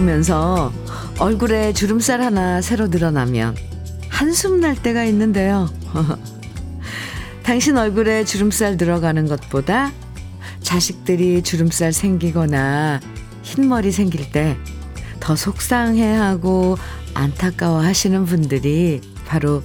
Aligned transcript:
보면서 0.00 0.72
얼굴에 1.18 1.72
주름살 1.72 2.22
하나 2.22 2.62
새로 2.62 2.88
늘어나면 2.88 3.54
한숨 4.08 4.60
날 4.60 4.74
때가 4.74 5.04
있는데요. 5.04 5.68
당신 7.44 7.76
얼굴에 7.76 8.24
주름살 8.24 8.76
들어가는 8.76 9.26
것보다 9.28 9.92
자식들이 10.62 11.42
주름살 11.42 11.92
생기거나 11.92 13.00
흰머리 13.42 13.92
생길 13.92 14.30
때 14.32 14.56
더 15.20 15.36
속상해하고 15.36 16.76
안타까워 17.14 17.80
하시는 17.82 18.24
분들이 18.24 19.00
바로 19.26 19.62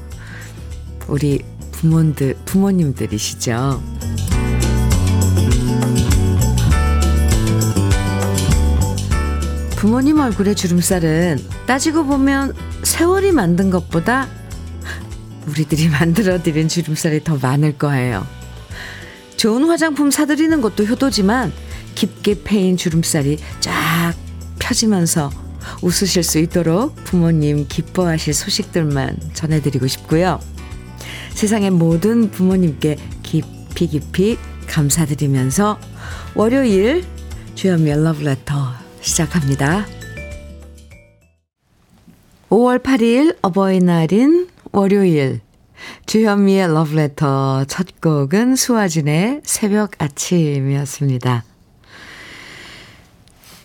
우리 1.07 1.41
부모들, 1.71 2.35
부모님들이시죠. 2.45 3.95
부모님 9.85 10.20
얼굴에 10.20 10.55
주름살은 10.55 11.38
따지고 11.67 12.05
보면 12.05 12.55
세월이 12.81 13.31
만든 13.31 13.70
것보다 13.70 14.27
우리들이 15.45 15.89
만들어드린 15.93 16.67
주름살이 16.67 17.23
더 17.23 17.38
많을 17.38 17.77
거예요. 17.77 18.26
좋은 19.38 19.66
화장품 19.66 20.09
사드리는 20.09 20.59
것도 20.59 20.85
효도지만 20.85 21.53
깊게 21.93 22.41
패인 22.43 22.77
주름살이 22.77 23.37
쫙 23.59 24.15
펴지면서 24.57 25.29
웃으실 25.84 26.24
수 26.24 26.40
있도록 26.40 26.96
부모님 27.04 27.68
기뻐하실 27.70 28.34
소식들만 28.34 29.20
전해드리고 29.34 29.85
싶고요. 29.85 30.40
세상의 31.35 31.70
모든 31.70 32.31
부모님께 32.31 32.98
깊이 33.21 33.85
깊이 33.85 34.40
감사드리면서 34.65 35.79
월요일 36.34 37.05
주연미의 37.54 38.04
러브레터 38.04 38.84
시작합니다. 39.05 39.85
5월 42.49 42.81
8일 42.81 43.37
어버이날인 43.41 44.49
월요일 44.71 45.41
주현미의 46.05 46.73
러브레터 46.73 47.65
첫 47.65 48.01
곡은 48.01 48.55
수아진의 48.55 49.41
새벽 49.43 49.91
아침이었습니다. 50.01 51.43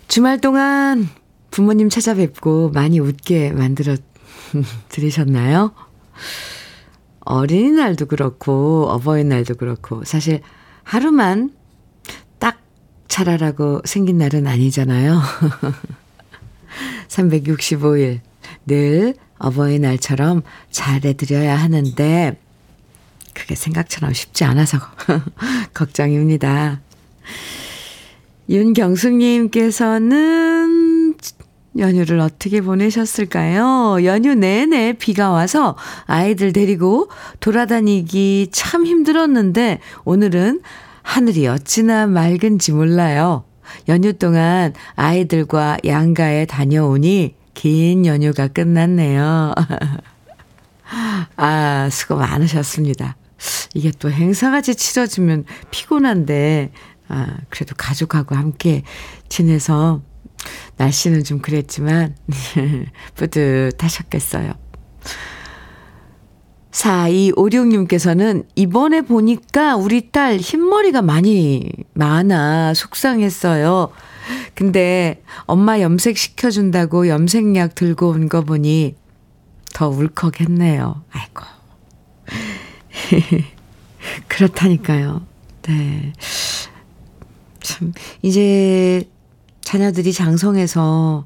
주말 0.09 0.41
동안 0.41 1.09
부모님 1.51 1.89
찾아뵙고 1.89 2.71
많이 2.71 3.01
웃게 3.01 3.51
만들어 3.53 3.97
드리셨나요? 4.91 5.73
어린이날도 7.21 8.07
그렇고 8.07 8.89
어버이날도 8.91 9.55
그렇고 9.55 10.05
사실 10.05 10.43
하루만 10.83 11.51
딱 11.51 11.60
차라라고 13.11 13.83
생긴 13.85 14.17
날은 14.19 14.47
아니잖아요. 14.47 15.21
365일 17.09 18.21
늘 18.67 19.15
어버이날처럼 19.39 20.43
잘해드려야 20.71 21.57
하는데 21.57 22.41
그게 23.35 23.57
생각처럼 23.57 24.15
쉽지 24.15 24.45
않아서 24.45 24.79
걱정입니다. 25.75 26.81
윤경숙님께서는 28.49 31.17
연휴를 31.79 32.19
어떻게 32.21 32.61
보내셨을까요? 32.61 34.05
연휴 34.05 34.35
내내 34.35 34.93
비가 34.95 35.31
와서 35.31 35.77
아이들 36.07 36.53
데리고 36.53 37.09
돌아다니기 37.41 38.51
참 38.53 38.87
힘들었는데 38.87 39.81
오늘은 40.05 40.61
하늘이 41.03 41.47
어찌나 41.47 42.07
맑은지 42.07 42.73
몰라요. 42.73 43.45
연휴 43.89 44.13
동안 44.13 44.75
아이들과 44.97 45.79
양가에 45.85 46.47
다녀오니 46.47 47.35
긴 47.55 48.07
연휴가 48.07 48.49
끝났네요. 48.49 49.55
아, 51.37 51.89
수고 51.91 52.17
많으셨습니다. 52.17 53.17
이게 53.75 53.91
또 53.99 54.11
행사같이 54.11 54.75
치러지면 54.75 55.45
피곤한데, 55.71 56.73
아, 57.09 57.37
그래도 57.49 57.75
가족하고 57.77 58.35
함께 58.35 58.83
지내서 59.29 60.03
날씨는 60.77 61.25
좀 61.25 61.41
그랬지만, 61.41 62.17
뿌듯하셨겠어요. 63.15 64.53
4256님께서는 66.81 68.47
이번에 68.55 69.03
보니까 69.03 69.77
우리 69.77 70.11
딸 70.11 70.37
흰머리가 70.39 71.03
많이 71.03 71.71
많아 71.95 72.75
속상했어요. 72.75 73.91
근데 74.55 75.23
엄마 75.45 75.81
염색 75.81 76.17
시켜준다고 76.17 77.09
염색약 77.09 77.75
들고 77.75 78.09
온 78.09 78.29
거 78.29 78.43
보니 78.43 78.95
더 79.75 79.89
울컥했네요. 79.89 81.03
아이고. 81.11 81.45
그렇다니까요. 84.29 85.23
네. 85.63 86.13
참, 87.61 87.93
이제 88.23 89.03
자녀들이 89.63 90.13
장성해서, 90.13 91.25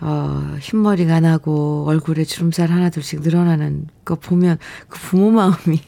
어, 0.00 0.56
흰머리가 0.60 1.20
나고 1.20 1.84
얼굴에 1.88 2.24
주름살 2.24 2.70
하나둘씩 2.70 3.20
늘어나는 3.20 3.88
거 4.04 4.14
보면 4.14 4.58
그 4.88 4.98
부모 4.98 5.30
마음이, 5.30 5.80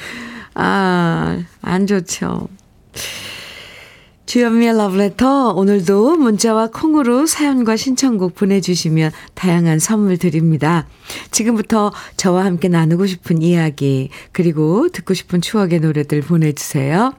아, 0.54 1.42
안 1.62 1.86
좋죠. 1.86 2.48
주연미의 4.28 4.76
러브레터 4.76 5.54
오늘도 5.54 6.16
문자와 6.16 6.68
콩으로 6.68 7.24
사연과 7.24 7.76
신청곡 7.76 8.34
보내주시면 8.34 9.10
다양한 9.32 9.78
선물 9.78 10.18
드립니다. 10.18 10.86
지금부터 11.30 11.92
저와 12.18 12.44
함께 12.44 12.68
나누고 12.68 13.06
싶은 13.06 13.40
이야기 13.40 14.10
그리고 14.32 14.90
듣고 14.90 15.14
싶은 15.14 15.40
추억의 15.40 15.80
노래들 15.80 16.20
보내주세요. 16.20 17.14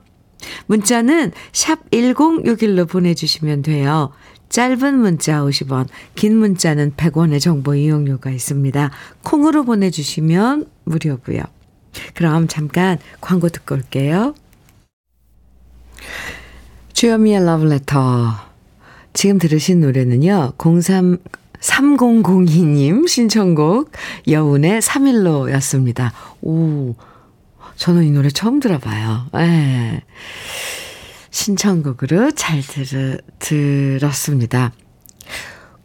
문자는 0.68 1.32
샵 1.52 1.90
1061로 1.90 2.88
보내주시면 2.88 3.64
돼요. 3.64 4.12
짧은 4.50 4.98
문자 4.98 5.42
50원, 5.42 5.88
긴 6.16 6.38
문자는 6.38 6.94
100원의 6.98 7.40
정보 7.40 7.76
이용료가 7.76 8.32
있습니다. 8.32 8.92
콩으로 9.24 9.64
보내주시면 9.64 10.68
무료고요. 10.86 11.42
그럼 12.16 12.48
잠깐 12.48 12.98
광고 13.22 13.50
듣고 13.50 13.76
올게요. 13.76 14.34
주여미의 16.94 17.46
러브레터. 17.46 18.50
지금 19.14 19.38
들으신 19.38 19.82
노래는요, 19.82 20.54
03, 20.58 21.18
3002님 21.60 23.08
신청곡 23.08 23.92
여운의 24.28 24.82
3일로 24.82 25.52
였습니다. 25.54 26.14
오, 26.42 26.96
저는 27.76 28.04
이 28.04 28.12
노래 28.12 28.30
처음 28.30 28.60
들어봐요. 28.60 29.28
예. 29.36 30.04
신청곡으로 31.40 32.32
잘 32.32 32.62
들, 32.62 33.22
들었습니다. 33.40 34.74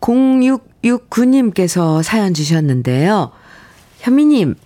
0669님께서 0.01 2.03
사연 2.03 2.35
주셨는데요. 2.35 3.31
현미님, 4.01 4.57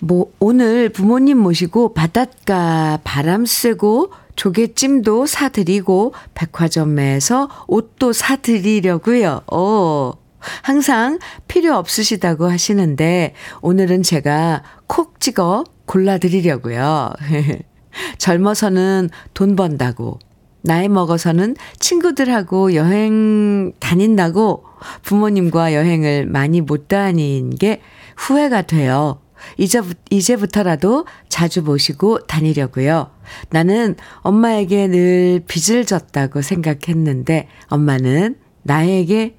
뭐, 0.00 0.32
오늘 0.38 0.88
부모님 0.88 1.36
모시고 1.38 1.92
바닷가 1.92 2.98
바람 3.04 3.44
쐬고 3.44 4.12
조개찜도 4.34 5.26
사드리고 5.26 6.14
백화점에서 6.34 7.50
옷도 7.68 8.14
사드리려고요. 8.14 9.42
오, 9.52 10.14
항상 10.62 11.18
필요 11.48 11.76
없으시다고 11.76 12.50
하시는데 12.50 13.34
오늘은 13.60 14.02
제가 14.02 14.62
콕 14.86 15.20
찍어 15.20 15.64
골라드리려고요. 15.84 17.12
젊어서는 18.18 19.10
돈 19.34 19.56
번다고 19.56 20.18
나이 20.62 20.88
먹어서는 20.88 21.56
친구들하고 21.78 22.74
여행 22.74 23.72
다닌다고 23.78 24.64
부모님과 25.02 25.74
여행을 25.74 26.26
많이 26.26 26.60
못 26.60 26.88
다닌 26.88 27.50
게 27.50 27.80
후회가 28.16 28.62
돼요. 28.62 29.20
이제, 29.58 29.80
이제부터라도 30.10 31.06
자주 31.28 31.62
모시고 31.62 32.26
다니려고요. 32.26 33.10
나는 33.50 33.94
엄마에게 34.22 34.88
늘 34.88 35.42
빚을 35.46 35.86
졌다고 35.86 36.42
생각했는데 36.42 37.48
엄마는 37.68 38.36
나에게 38.62 39.36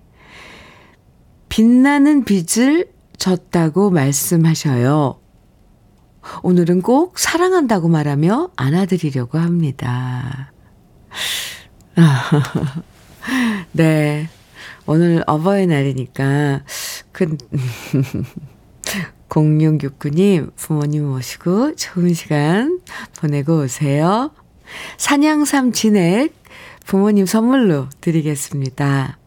빛나는 1.50 2.24
빚을 2.24 2.90
졌다고 3.18 3.90
말씀하셔요. 3.90 5.20
오늘은 6.44 6.82
꼭 6.82 7.20
사랑한다고 7.20 7.88
말하며 7.88 8.52
안아드리려고 8.56 9.38
합니다. 9.38 10.52
네. 13.72 14.30
오늘 14.86 15.24
어버이날이니까, 15.28 16.64
그, 17.12 17.38
0669님, 19.30 20.56
부모님 20.56 21.06
모시고 21.10 21.76
좋은 21.76 22.14
시간 22.14 22.80
보내고 23.20 23.64
오세요. 23.64 24.32
산양삼 24.98 25.74
진액 25.74 26.34
부모님 26.86 27.26
선물로 27.26 27.90
드리겠습니다. 28.00 29.18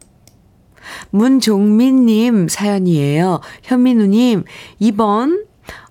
문종민님 1.11 2.49
사연이에요. 2.49 3.41
현민우님, 3.63 4.45
이번 4.79 5.45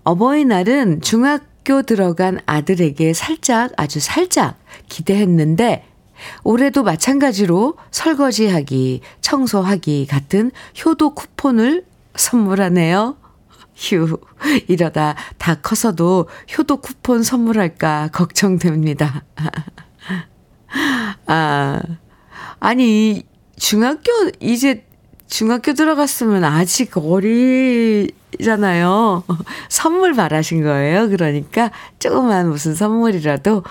어버이날은 0.04 1.02
중학교 1.02 1.82
들어간 1.84 2.40
아들에게 2.46 3.14
살짝, 3.14 3.72
아주 3.78 4.00
살짝 4.00 4.58
기대했는데, 4.88 5.86
올해도 6.44 6.84
마찬가지로 6.84 7.76
설거지하기, 7.92 9.02
청소하기 9.22 10.08
같은 10.08 10.52
효도 10.86 11.14
쿠폰을 11.14 11.86
선물하네요. 12.16 13.16
휴, 13.76 14.20
이러다 14.68 15.16
다 15.38 15.56
커서도 15.56 16.28
효도 16.58 16.78
쿠폰 16.78 17.24
선물할까 17.24 18.10
걱정됩니다. 18.12 19.24
아, 21.26 21.82
아니, 22.60 23.24
중학교, 23.56 24.12
이제 24.42 24.86
중학교 25.30 25.74
들어갔으면 25.74 26.44
아직 26.44 26.98
어리잖아요. 26.98 28.14
선물 29.70 30.14
바라신 30.14 30.64
거예요. 30.64 31.08
그러니까 31.10 31.72
조그만 32.00 32.50
무슨 32.50 32.74
선물이라도. 32.76 33.64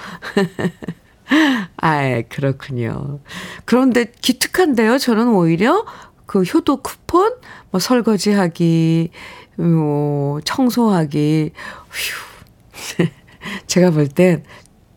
아, 1.77 2.23
그렇군요. 2.29 3.19
그런데 3.65 4.07
기특한데요. 4.21 4.99
저는 4.99 5.29
오히려 5.29 5.85
그 6.27 6.43
효도 6.43 6.77
쿠폰, 6.79 7.35
뭐 7.71 7.81
설거지하기, 7.81 9.11
뭐 9.57 10.41
청소하기, 10.43 11.53
휴. 11.91 12.29
제가 13.67 13.91
볼 13.91 14.09
땐 14.09 14.45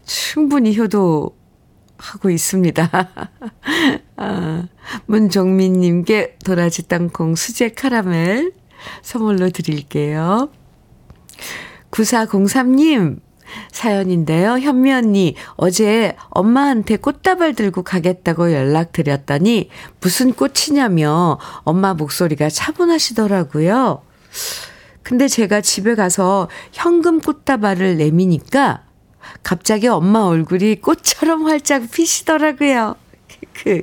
충분히 0.05 0.77
효도 0.77 1.35
하고 2.01 2.29
있습니다. 2.29 2.89
아, 4.17 4.67
문정민님께 5.05 6.37
도라지 6.43 6.87
땅콩 6.87 7.35
수제 7.35 7.69
카라멜 7.69 8.51
선물로 9.03 9.51
드릴게요. 9.51 10.49
9403님, 11.91 13.19
사연인데요. 13.71 14.59
현미 14.59 14.91
언니, 14.91 15.35
어제 15.55 16.15
엄마한테 16.29 16.97
꽃다발 16.97 17.53
들고 17.53 17.83
가겠다고 17.83 18.53
연락드렸더니 18.53 19.69
무슨 19.99 20.33
꽃이냐며 20.33 21.37
엄마 21.63 21.93
목소리가 21.93 22.49
차분하시더라고요. 22.49 24.01
근데 25.03 25.27
제가 25.27 25.61
집에 25.61 25.95
가서 25.95 26.47
현금 26.71 27.19
꽃다발을 27.19 27.97
내미니까 27.97 28.83
갑자기 29.43 29.87
엄마 29.87 30.19
얼굴이 30.19 30.81
꽃처럼 30.81 31.45
활짝 31.45 31.89
피시더라고요. 31.91 32.95
그 33.53 33.81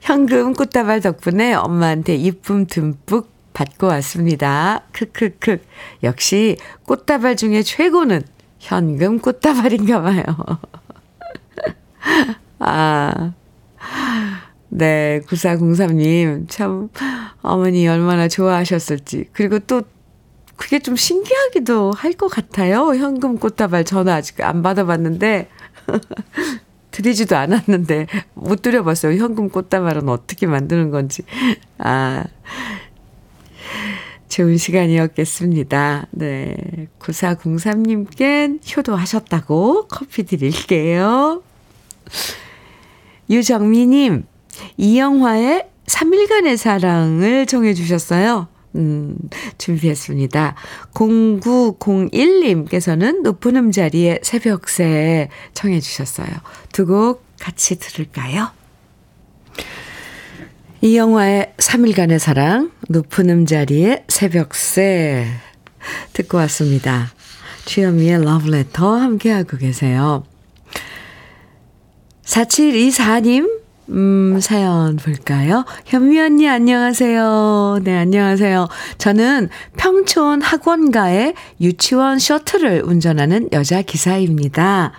현금 0.00 0.52
꽃다발 0.52 1.00
덕분에 1.00 1.54
엄마한테 1.54 2.14
이쁨 2.14 2.66
듬뿍 2.66 3.28
받고 3.52 3.88
왔습니다. 3.88 4.82
크크크. 4.92 5.60
역시 6.04 6.56
꽃다발 6.84 7.36
중에 7.36 7.62
최고는 7.62 8.22
현금 8.58 9.18
꽃다발인가 9.18 10.02
봐요. 10.02 10.24
아. 12.60 13.32
네, 14.70 15.20
9403님. 15.26 16.48
참, 16.48 16.88
어머니 17.42 17.88
얼마나 17.88 18.28
좋아하셨을지. 18.28 19.26
그리고 19.32 19.58
또 19.60 19.82
그게 20.58 20.78
좀 20.80 20.96
신기하기도 20.96 21.92
할 21.92 22.12
것 22.18 22.28
같아요. 22.28 22.94
현금 22.94 23.38
꽃다발 23.38 23.84
전화 23.84 24.14
아직 24.16 24.40
안 24.42 24.62
받아봤는데. 24.62 25.48
드리지도 26.90 27.36
않았는데 27.36 28.08
못 28.34 28.60
드려봤어요. 28.60 29.16
현금 29.22 29.50
꽃다발은 29.50 30.08
어떻게 30.08 30.46
만드는 30.46 30.90
건지. 30.90 31.22
아, 31.78 32.24
좋은 34.28 34.56
시간이었겠습니다. 34.56 36.06
네. 36.10 36.56
9403님께 36.98 38.76
효도하셨다고 38.76 39.86
커피 39.88 40.24
드릴게요. 40.24 41.42
유정미님, 43.30 44.24
이영화의 44.76 45.68
3일간의 45.86 46.56
사랑을 46.56 47.46
정해주셨어요. 47.46 48.48
음, 48.78 49.16
준비했습니다. 49.58 50.54
0901님께서는 50.94 53.22
높은 53.22 53.56
음자리에 53.56 54.20
새벽새 54.22 55.28
청해 55.54 55.80
주셨어요. 55.80 56.28
두 56.72 56.86
곡 56.86 57.24
같이 57.38 57.78
들을까요? 57.78 58.50
이 60.80 60.96
영화의 60.96 61.52
3일간의 61.56 62.18
사랑, 62.18 62.72
높은 62.88 63.30
음자리에 63.30 64.04
새벽새 64.08 65.26
듣고 66.12 66.38
왔습니다. 66.38 67.12
주현미의 67.64 68.24
러브레터 68.24 68.96
함께하고 68.96 69.56
계세요. 69.56 70.24
4724님 72.24 73.57
음, 73.90 74.38
사연 74.40 74.96
볼까요? 74.96 75.64
현미 75.86 76.20
언니 76.20 76.46
안녕하세요. 76.46 77.80
네, 77.84 77.96
안녕하세요. 77.96 78.68
저는 78.98 79.48
평촌 79.78 80.42
학원가에 80.42 81.32
유치원 81.60 82.18
셔틀을 82.18 82.82
운전하는 82.84 83.48
여자 83.52 83.80
기사입니다. 83.80 84.92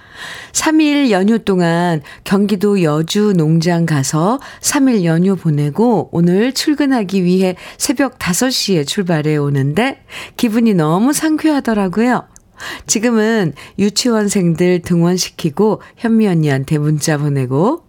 3일 0.53 1.12
연휴 1.12 1.38
동안 1.38 2.01
경기도 2.24 2.81
여주 2.81 3.33
농장 3.38 3.86
가서 3.86 4.39
3일 4.62 5.03
연휴 5.03 5.36
보내고 5.36 6.09
오늘 6.12 6.51
출근하기 6.53 7.24
위해 7.24 7.56
새벽 7.77 8.18
5시에 8.18 8.88
출발해 8.88 9.38
오는데 9.38 10.03
기분이 10.36 10.74
너무 10.74 11.13
상쾌하더라고요. 11.13 12.24
지금은 12.88 13.53
유치원생들 13.77 14.81
등원시키고 14.81 15.81
현미 15.96 16.27
언니한테 16.27 16.79
문자 16.79 17.17
보내고 17.17 17.88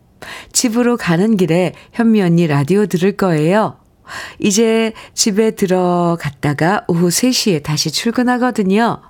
집으로 0.53 0.97
가는 0.97 1.37
길에 1.37 1.73
현미 1.93 2.23
언니 2.23 2.47
라디오 2.47 2.87
들을 2.87 3.17
거예요. 3.17 3.77
이제 4.39 4.93
집에 5.15 5.53
들어갔다가 5.53 6.85
오후 6.89 7.09
3시에 7.09 7.62
다시 7.62 7.91
출근하거든요. 7.91 9.00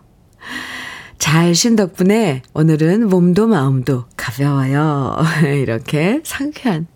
잘 1.19 1.55
쉰 1.55 1.77
덕분에 1.77 2.43
오늘은 2.55 3.09
몸도 3.09 3.47
마음도 3.47 4.05
가벼워요. 4.17 5.19
이렇게 5.61 6.21
상쾌한 6.25 6.87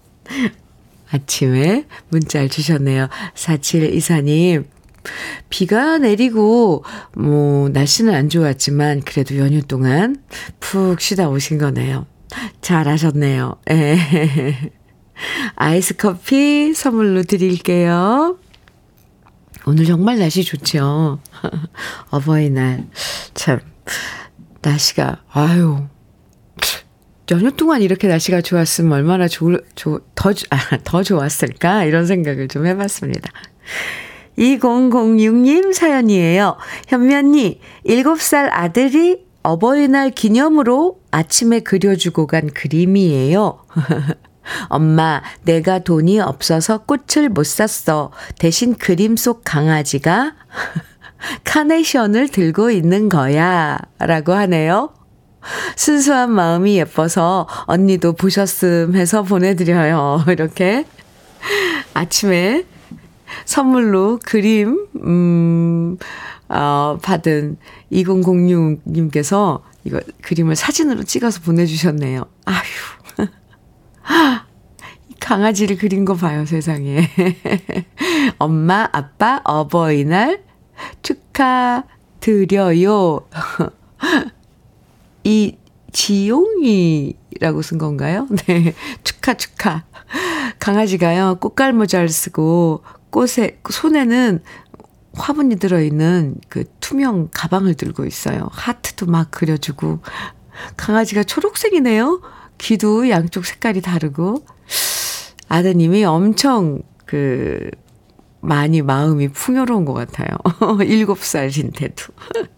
아침에 1.11 1.85
문자를 2.09 2.49
주셨네요. 2.49 3.09
4724님. 3.35 4.65
비가 5.51 5.99
내리고, 5.99 6.83
뭐, 7.15 7.69
날씨는 7.69 8.15
안 8.15 8.31
좋았지만, 8.31 9.03
그래도 9.03 9.37
연휴 9.37 9.63
동안 9.63 10.17
푹 10.61 11.01
쉬다 11.01 11.29
오신 11.29 11.59
거네요. 11.59 12.07
잘하셨네요. 12.61 13.57
예. 13.71 14.73
아이스 15.57 15.97
커피 15.97 16.75
선물로 16.75 17.23
드릴게요. 17.23 18.39
오늘 19.67 19.87
정말 19.87 20.19
날씨 20.19 20.45
좋죠. 20.45 21.21
어버이날. 22.11 22.87
참, 23.35 23.61
날씨가, 24.61 25.23
아유. 25.33 25.87
연휴 27.31 27.51
동안 27.53 27.81
이렇게 27.81 28.07
날씨가 28.07 28.43
좋았으면 28.43 28.93
얼마나 28.93 29.29
좋, 29.29 29.57
좋, 29.75 30.03
더, 30.15 30.31
아, 30.51 30.79
더 30.85 31.03
좋았을까? 31.03 31.85
이런 31.85 32.07
생각을 32.07 32.49
좀 32.49 32.67
해봤습니다. 32.67 33.31
2006님 34.37 35.73
사연이에요. 35.73 36.57
언니, 36.93 37.61
7살 37.87 38.49
아들이 38.53 39.25
어버이날 39.45 40.11
기념으로 40.11 41.01
아침에 41.11 41.61
그려주고 41.61 42.27
간 42.27 42.49
그림이에요. 42.49 43.59
엄마, 44.69 45.23
내가 45.43 45.81
돈이 45.81 46.19
없어서 46.19 46.85
꽃을 46.85 47.29
못 47.29 47.45
샀어. 47.45 48.11
대신 48.39 48.75
그림 48.75 49.17
속 49.17 49.43
강아지가 49.45 50.35
카네이션을 51.45 52.29
들고 52.29 52.71
있는 52.71 53.09
거야. 53.09 53.79
라고 53.99 54.33
하네요. 54.33 54.95
순수한 55.77 56.31
마음이 56.33 56.79
예뻐서 56.79 57.47
언니도 57.67 58.15
보셨음 58.15 58.95
해서 58.95 59.23
보내드려요. 59.23 60.25
이렇게 60.29 60.87
아침에 61.93 62.65
선물로 63.45 64.21
그림, 64.25 64.87
음, 65.05 65.99
어, 66.49 66.99
받은 67.03 67.59
2006님께서 67.93 69.61
이거 69.85 70.01
그림을 70.23 70.57
사진으로 70.57 71.05
찍어서 71.05 71.43
보내주셨네요. 71.43 72.25
아휴. 72.45 73.29
강아지를 75.21 75.77
그린 75.77 76.05
거 76.05 76.15
봐요, 76.15 76.45
세상에. 76.45 77.09
엄마, 78.39 78.89
아빠, 78.93 79.41
어버이날 79.45 80.43
축하드려요. 81.03 81.87
이 85.25 85.57
지용이 85.93 87.17
생일이라고 87.35 87.63
쓴 87.63 87.79
건가요? 87.79 88.27
네. 88.47 88.75
축하, 89.03 89.35
축하. 89.35 89.85
강아지가요, 90.59 91.39
꽃갈모자를 91.41 92.09
쓰고, 92.09 92.83
꽃에, 93.11 93.59
손에는 93.69 94.43
화분이 95.17 95.57
들어있는 95.57 96.37
그 96.49 96.65
투명 96.81 97.29
가방을 97.33 97.75
들고 97.75 98.05
있어요. 98.05 98.49
하트도 98.53 99.07
막 99.07 99.31
그려주고. 99.31 100.01
강아지가 100.77 101.25
초록색이네요. 101.25 102.21
귀도 102.59 103.09
양쪽 103.11 103.47
색깔이 103.47 103.81
다르고. 103.81 104.45
아드님이 105.49 106.05
엄청 106.05 106.83
그, 107.07 107.71
많이 108.41 108.83
마음이 108.83 109.29
풍요로운 109.29 109.85
것 109.85 109.95
같아요. 109.95 110.29
일곱 110.85 111.21
살인데도. 111.21 112.07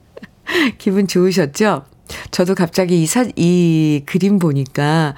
기분 0.78 1.06
좋으셨죠? 1.06 1.84
저도 2.30 2.54
갑자기 2.54 3.02
이 3.02 3.06
사, 3.06 3.26
이 3.36 4.02
그림 4.06 4.38
보니까, 4.38 5.14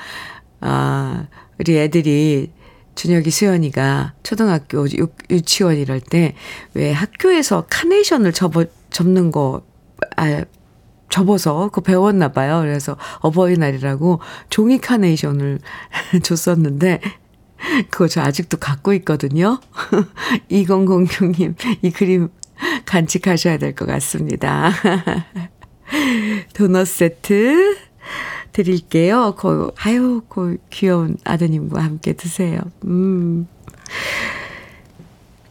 아, 0.60 1.26
우리 1.58 1.78
애들이, 1.78 2.50
준혁이 2.98 3.30
수연이가 3.30 4.14
초등학교 4.24 4.84
유, 4.98 5.06
유치원 5.30 5.76
이럴 5.76 6.00
때, 6.00 6.34
왜 6.74 6.90
학교에서 6.92 7.64
카네이션을 7.70 8.32
접어, 8.32 8.64
접는 8.90 9.30
거, 9.30 9.62
아, 10.16 10.42
접어서 11.08 11.68
그거 11.68 11.80
배웠나 11.82 12.32
봐요. 12.32 12.58
그래서 12.60 12.96
어버이날이라고 13.20 14.20
종이 14.50 14.78
카네이션을 14.80 15.60
줬었는데, 16.24 17.00
그거 17.88 18.08
저 18.08 18.20
아직도 18.20 18.56
갖고 18.56 18.92
있거든요. 18.94 19.60
2006님, 20.50 21.54
이 21.82 21.90
그림 21.92 22.28
간직하셔야 22.84 23.58
될 23.58 23.76
것 23.76 23.86
같습니다. 23.86 24.72
도넛 26.54 26.88
세트 26.88 27.76
드릴게요. 28.62 29.34
거, 29.36 29.70
아유, 29.76 30.22
그 30.28 30.56
귀여운 30.70 31.16
아드님과 31.22 31.80
함께 31.80 32.12
드세요. 32.14 32.58
음. 32.84 33.46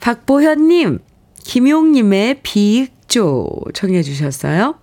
박보현님, 0.01 0.99
김용님의 1.41 2.41
비익조 2.43 3.49
청해 3.73 4.03
주셨어요. 4.03 4.75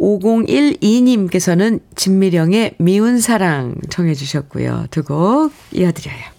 5012님께서는 0.00 1.80
진미령의 1.94 2.74
미운 2.78 3.20
사랑 3.20 3.76
청해 3.88 4.14
주셨고요. 4.14 4.86
두 4.90 5.02
곡 5.04 5.52
이어드려요. 5.72 6.38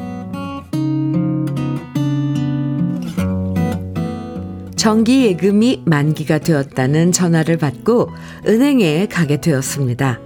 정기 4.81 5.25
예금이 5.27 5.83
만기가 5.85 6.39
되었다는 6.39 7.11
전화를 7.11 7.59
받고 7.59 8.09
은행에 8.47 9.05
가게 9.09 9.39
되었습니다. 9.39 10.19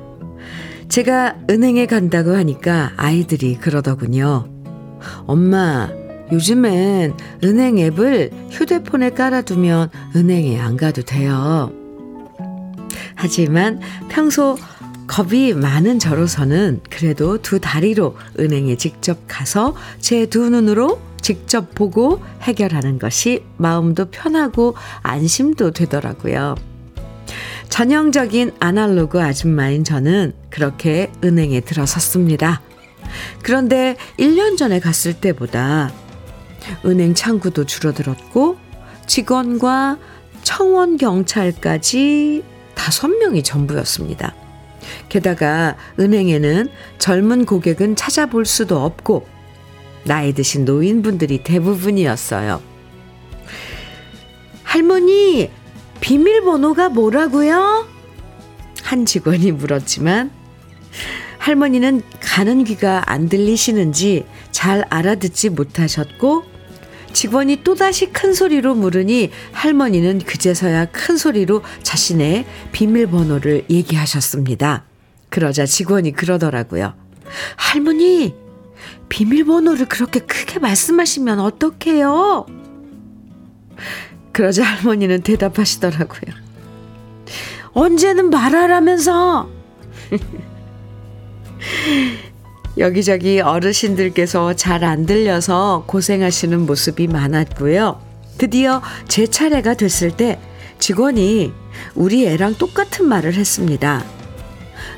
제가 0.87 1.35
은행에 1.49 1.87
간다고 1.87 2.33
하니까 2.33 2.93
아이들이 2.95 3.57
그러더군요. 3.57 4.47
엄마, 5.25 5.89
요즘엔 6.31 7.15
은행 7.43 7.79
앱을 7.79 8.31
휴대폰에 8.49 9.09
깔아두면 9.09 9.89
은행에 10.15 10.57
안 10.57 10.77
가도 10.77 11.01
돼요. 11.01 11.73
하지만 13.15 13.81
평소 14.07 14.57
겁이 15.07 15.53
많은 15.53 15.99
저로서는 15.99 16.79
그래도 16.89 17.41
두 17.41 17.59
다리로 17.59 18.15
은행에 18.39 18.77
직접 18.77 19.19
가서 19.27 19.75
제 19.99 20.25
두 20.27 20.49
눈으로 20.49 21.01
직접 21.25 21.73
보고 21.73 22.21
해결하는 22.43 22.99
것이 22.99 23.43
마음도 23.57 24.11
편하고 24.11 24.75
안심도 25.01 25.71
되더라고요. 25.71 26.53
전형적인 27.67 28.51
아날로그 28.59 29.19
아줌마인 29.19 29.83
저는 29.83 30.33
그렇게 30.51 31.11
은행에 31.23 31.61
들어섰습니다. 31.61 32.61
그런데 33.41 33.95
1년 34.19 34.55
전에 34.55 34.79
갔을 34.79 35.19
때보다 35.19 35.91
은행 36.85 37.15
창구도 37.15 37.65
줄어들었고 37.65 38.57
직원과 39.07 39.97
청원 40.43 40.97
경찰까지 40.97 42.43
다섯 42.75 43.07
명이 43.07 43.41
전부였습니다. 43.41 44.35
게다가 45.09 45.75
은행에는 45.99 46.69
젊은 46.99 47.45
고객은 47.47 47.95
찾아볼 47.95 48.45
수도 48.45 48.85
없고 48.85 49.34
나이 50.05 50.33
드신 50.33 50.65
노인분들이 50.65 51.43
대부분이었어요. 51.43 52.61
할머니, 54.63 55.49
비밀번호가 55.99 56.89
뭐라고요? 56.89 57.87
한 58.83 59.05
직원이 59.05 59.51
물었지만 59.51 60.31
할머니는 61.39 62.01
가는 62.19 62.63
귀가 62.63 63.11
안 63.11 63.29
들리시는지 63.29 64.25
잘 64.51 64.85
알아듣지 64.89 65.49
못하셨고 65.49 66.43
직원이 67.13 67.63
또다시 67.63 68.07
큰 68.07 68.33
소리로 68.33 68.75
물으니 68.75 69.31
할머니는 69.53 70.19
그제서야 70.19 70.85
큰 70.85 71.17
소리로 71.17 71.63
자신의 71.81 72.45
비밀번호를 72.71 73.65
얘기하셨습니다. 73.69 74.83
그러자 75.29 75.65
직원이 75.65 76.11
그러더라고요. 76.11 76.93
할머니, 77.55 78.35
비밀번호를 79.15 79.85
그렇게 79.85 80.19
크게 80.19 80.59
말씀하시면 80.59 81.39
어떡해요? 81.39 82.45
그러자 84.33 84.61
할머니는 84.61 85.21
대답하시더라고요. 85.21 86.35
언제는 87.71 88.29
말하라면서! 88.29 89.49
여기저기 92.77 93.39
어르신들께서 93.39 94.53
잘 94.55 94.83
안 94.83 95.05
들려서 95.05 95.85
고생하시는 95.87 96.65
모습이 96.65 97.07
많았고요. 97.07 98.01
드디어 98.37 98.81
제 99.07 99.27
차례가 99.27 99.75
됐을 99.75 100.11
때 100.11 100.41
직원이 100.77 101.53
우리 101.95 102.27
애랑 102.27 102.55
똑같은 102.55 103.07
말을 103.07 103.35
했습니다. 103.35 104.03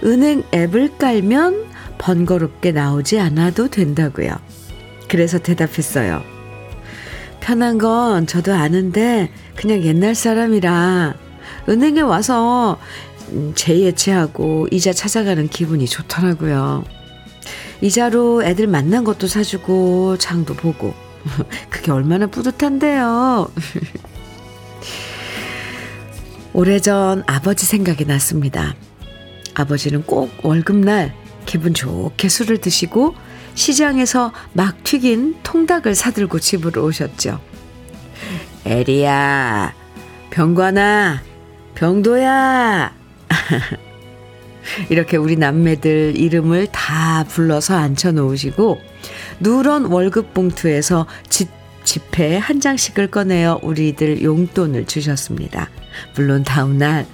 은행 0.03 0.41
앱을 0.55 0.97
깔면 0.97 1.67
번거롭게 1.97 2.71
나오지 2.71 3.19
않아도 3.19 3.69
된다고요. 3.69 4.35
그래서 5.07 5.39
대답했어요. 5.39 6.21
편한 7.39 7.77
건 7.77 8.27
저도 8.27 8.53
아는데 8.53 9.31
그냥 9.55 9.81
옛날 9.83 10.15
사람이라 10.15 11.15
은행에 11.69 12.01
와서 12.01 12.77
재예치하고 13.55 14.67
이자 14.71 14.93
찾아가는 14.93 15.47
기분이 15.47 15.85
좋더라고요. 15.87 16.83
이자로 17.81 18.43
애들 18.43 18.67
만난 18.67 19.03
것도 19.03 19.27
사주고 19.27 20.17
장도 20.17 20.55
보고 20.55 20.93
그게 21.69 21.91
얼마나 21.91 22.27
뿌듯한데요. 22.27 23.49
오래전 26.53 27.23
아버지 27.27 27.65
생각이 27.65 28.05
났습니다. 28.05 28.75
아버지는 29.53 30.03
꼭 30.03 30.31
월급날 30.43 31.13
기분 31.47 31.73
좋게 31.73 32.29
술을 32.29 32.59
드시고 32.59 33.15
시장에서 33.55 34.31
막 34.53 34.83
튀긴 34.83 35.37
통닭을 35.41 35.95
사들고 35.95 36.39
집으로 36.39 36.85
오셨죠. 36.85 37.39
에리야, 38.65 39.73
병관아, 40.29 41.23
병도야. 41.73 42.93
이렇게 44.89 45.17
우리 45.17 45.37
남매들 45.37 46.17
이름을 46.17 46.67
다 46.67 47.23
불러서 47.23 47.75
앉혀 47.75 48.11
놓으시고 48.11 48.79
누런 49.39 49.85
월급 49.85 50.33
봉투에서 50.33 51.07
집, 51.29 51.49
지폐 51.85 52.37
한 52.37 52.59
장씩을 52.59 53.07
꺼내어 53.07 53.61
우리들 53.63 54.21
용돈을 54.21 54.85
주셨습니다. 54.85 55.69
물론 56.15 56.43
다음날 56.43 57.07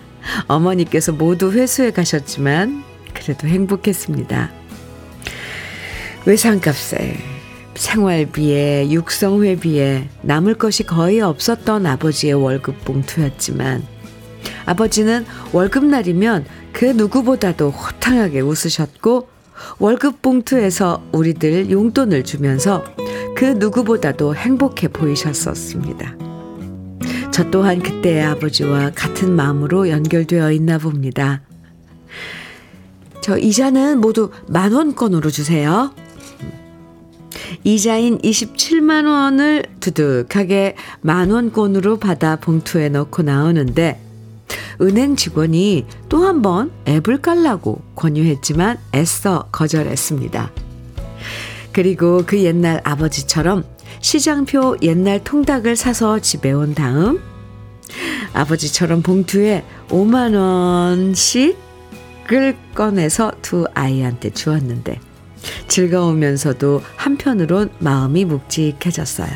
어머니께서 0.48 1.12
모두 1.12 1.52
회수해 1.52 1.92
가셨지만 1.92 2.93
그래도 3.24 3.48
행복했습니다. 3.48 4.52
외상값에 6.26 7.18
생활비에 7.76 8.92
육성회비에 8.92 10.10
남을 10.22 10.56
것이 10.56 10.84
거의 10.84 11.22
없었던 11.22 11.86
아버지의 11.86 12.34
월급 12.34 12.86
봉투였지만 12.86 13.84
아버지는 14.66 15.26
월급날이면 15.52 16.46
그 16.72 16.86
누구보다도 16.86 17.72
호탕하게 17.72 18.42
웃으셨고 18.42 19.30
월급 19.80 20.22
봉투에서 20.22 21.04
우리들 21.12 21.72
용돈을 21.72 22.24
주면서 22.24 22.84
그 23.36 23.46
누구보다도 23.46 24.36
행복해 24.36 24.88
보이셨었습니다. 24.90 26.18
저 27.32 27.50
또한 27.50 27.82
그때의 27.82 28.24
아버지와 28.24 28.92
같은 28.92 29.32
마음으로 29.32 29.90
연결되어 29.90 30.52
있나 30.52 30.78
봅니다. 30.78 31.42
저 33.24 33.38
이자는 33.38 34.02
모두 34.02 34.32
만 34.48 34.74
원권으로 34.74 35.30
주세요. 35.32 35.94
이자인 37.64 38.18
27만 38.18 39.08
원을 39.08 39.64
두둑하게 39.80 40.76
만 41.00 41.32
원권으로 41.32 42.00
받아 42.00 42.36
봉투에 42.36 42.90
넣고 42.90 43.24
나오는데 43.24 43.98
은행 44.82 45.16
직원이 45.16 45.86
또 46.10 46.26
한 46.26 46.42
번 46.42 46.72
앱을 46.86 47.22
깔라고 47.22 47.82
권유했지만 47.96 48.78
애써 48.94 49.48
거절했습니다. 49.54 50.52
그리고 51.72 52.24
그 52.26 52.44
옛날 52.44 52.82
아버지처럼 52.84 53.64
시장표 54.02 54.80
옛날 54.82 55.24
통닭을 55.24 55.78
사서 55.78 56.20
집에 56.20 56.52
온 56.52 56.76
다음 56.76 57.22
아버지처럼 58.34 59.02
봉투에 59.02 59.64
5만 59.88 60.36
원씩 60.36 61.58
을 62.32 62.56
꺼내서 62.74 63.32
두 63.42 63.66
아이한테 63.74 64.30
주었는데 64.32 65.00
즐거우면서도 65.68 66.82
한편으론 66.96 67.70
마음이 67.80 68.26
묵직해졌어요. 68.26 69.32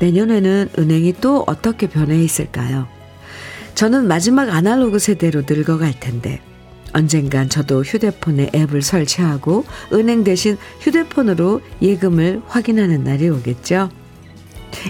내년에는 0.00 0.70
은행이 0.78 1.14
또 1.20 1.44
어떻게 1.46 1.86
변해 1.88 2.22
있을까요? 2.22 2.86
저는 3.74 4.08
마지막 4.08 4.50
아날로그 4.50 4.98
세대로 4.98 5.42
늙어갈 5.46 5.98
텐데 6.00 6.40
언젠간 6.94 7.50
저도 7.50 7.82
휴대폰에 7.82 8.50
앱을 8.54 8.80
설치하고 8.80 9.64
은행 9.92 10.24
대신 10.24 10.56
휴대폰으로 10.80 11.60
예금을 11.82 12.40
확인하는 12.46 13.04
날이 13.04 13.28
오겠죠. 13.28 13.90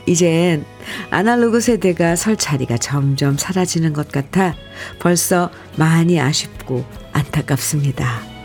이젠 0.06 0.64
아날로그 1.10 1.60
세대가 1.60 2.16
설 2.16 2.36
자리가 2.36 2.78
점점 2.78 3.36
사라지는 3.36 3.92
것 3.92 4.08
같아 4.08 4.54
벌써 4.98 5.50
많이 5.76 6.20
아쉽고 6.20 6.84
안타깝습니다. 7.12 8.36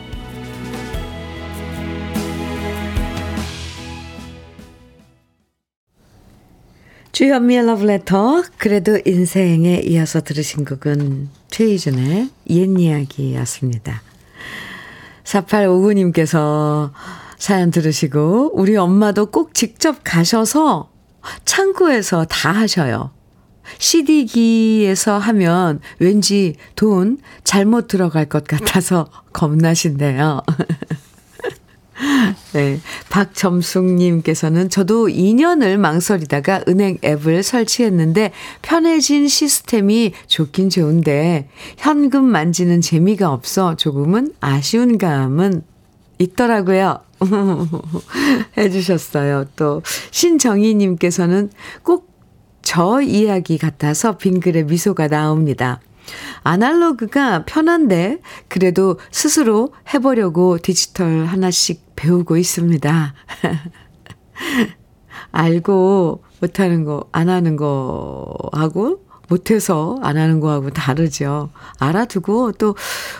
주현미의 7.11 7.65
러브레터 7.65 8.43
그래도 8.57 8.97
인생에 9.05 9.81
이어서 9.83 10.21
들으신 10.21 10.63
곡은 10.63 11.29
최희준의 11.49 12.29
옛 12.49 12.79
이야기였습니다. 12.79 14.01
4859님께서 15.25 16.91
사연 17.37 17.71
들으시고 17.71 18.51
우리 18.53 18.77
엄마도 18.77 19.27
꼭 19.27 19.53
직접 19.53 19.99
가셔서 20.03 20.90
창구에서 21.45 22.25
다 22.25 22.51
하셔요. 22.51 23.11
CD기에서 23.77 25.17
하면 25.17 25.79
왠지 25.99 26.55
돈 26.75 27.17
잘못 27.43 27.87
들어갈 27.87 28.25
것 28.25 28.45
같아서 28.45 29.07
겁나신데요. 29.33 30.43
네. 32.53 32.79
박점숙님께서는 33.09 34.69
저도 34.69 35.07
2년을 35.07 35.77
망설이다가 35.77 36.63
은행 36.67 36.97
앱을 37.03 37.43
설치했는데 37.43 38.31
편해진 38.61 39.27
시스템이 39.27 40.13
좋긴 40.27 40.69
좋은데 40.69 41.47
현금 41.77 42.25
만지는 42.25 42.81
재미가 42.81 43.31
없어 43.31 43.75
조금은 43.75 44.33
아쉬운 44.39 44.97
감은 44.97 45.63
있더라고요. 46.17 46.99
해주셨어요. 48.57 49.45
또 49.55 49.81
신정희님께서는 50.11 51.49
꼭 51.83 52.11
저 52.61 53.01
이야기 53.01 53.57
같아서 53.57 54.17
빙글에 54.17 54.63
미소가 54.63 55.07
나옵니다. 55.07 55.79
아날로그가 56.43 57.45
편한데 57.45 58.19
그래도 58.47 58.97
스스로 59.11 59.73
해보려고 59.93 60.57
디지털 60.57 61.25
하나씩 61.25 61.95
배우고 61.95 62.37
있습니다. 62.37 63.13
알고 65.31 66.23
못하는 66.39 66.83
거, 66.83 67.07
안 67.11 67.29
하는 67.29 67.55
거하고 67.55 69.05
못해서 69.27 69.97
안 70.01 70.17
하는 70.17 70.39
거하고 70.39 70.71
다르죠. 70.71 71.49
알아두고 71.79 72.53
또 72.53 72.75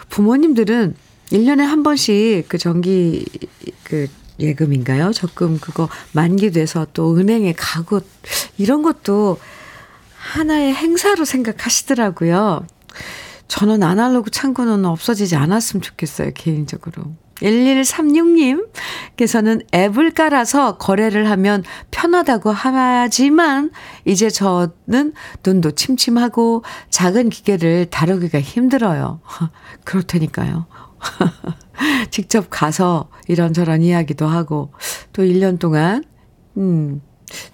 부모님들은 0.10 0.96
1년에 1.32 1.60
한 1.60 1.84
번씩 1.84 2.46
그 2.48 2.58
정기 2.58 3.26
그 3.84 4.08
예금인가요? 4.40 5.12
적금 5.12 5.60
그거 5.60 5.90
만기돼서 6.14 6.88
또 6.94 7.18
은행에 7.18 7.54
가고 7.54 8.00
이런 8.58 8.82
것도 8.82 9.38
하나의 10.18 10.74
행사로 10.74 11.26
생각하시더라고요. 11.26 12.66
저는 13.48 13.84
아날로그 13.84 14.32
창구는 14.32 14.86
없어지지 14.86 15.36
않았으면 15.36 15.82
좋겠어요, 15.82 16.32
개인적으로. 16.34 17.14
1136님께서는 17.42 19.66
앱을 19.74 20.12
깔아서 20.12 20.78
거래를 20.78 21.30
하면 21.32 21.64
편하다고 21.90 22.52
하지만 22.52 23.72
이제 24.06 24.30
저는 24.30 25.14
눈도 25.44 25.72
침침하고 25.72 26.64
작은 26.90 27.30
기계를 27.30 27.88
다루기가 27.90 28.40
힘들어요. 28.40 29.22
그렇다니까요. 29.84 30.68
직접 32.12 32.48
가서 32.50 33.10
이런저런 33.28 33.82
이야기도 33.82 34.28
하고 34.28 34.72
또 35.14 35.24
1년 35.24 35.60
동안 35.60 36.04
음, 36.58 37.02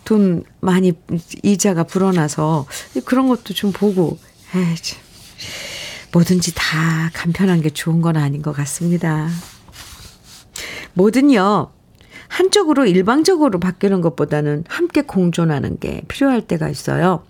돈 0.05 0.43
많이 0.59 0.93
이자가 1.43 1.83
불어나서 1.83 2.65
그런 3.05 3.27
것도 3.27 3.53
좀 3.53 3.71
보고 3.71 4.17
에이, 4.55 4.75
뭐든지 6.11 6.53
다 6.55 7.11
간편한 7.13 7.61
게 7.61 7.69
좋은 7.69 8.01
건 8.01 8.17
아닌 8.17 8.41
것 8.41 8.53
같습니다. 8.53 9.29
뭐든요. 10.93 11.71
한쪽으로 12.27 12.85
일방적으로 12.85 13.59
바뀌는 13.59 14.01
것보다는 14.01 14.63
함께 14.67 15.01
공존하는 15.01 15.79
게 15.79 16.01
필요할 16.07 16.41
때가 16.41 16.69
있어요. 16.69 17.23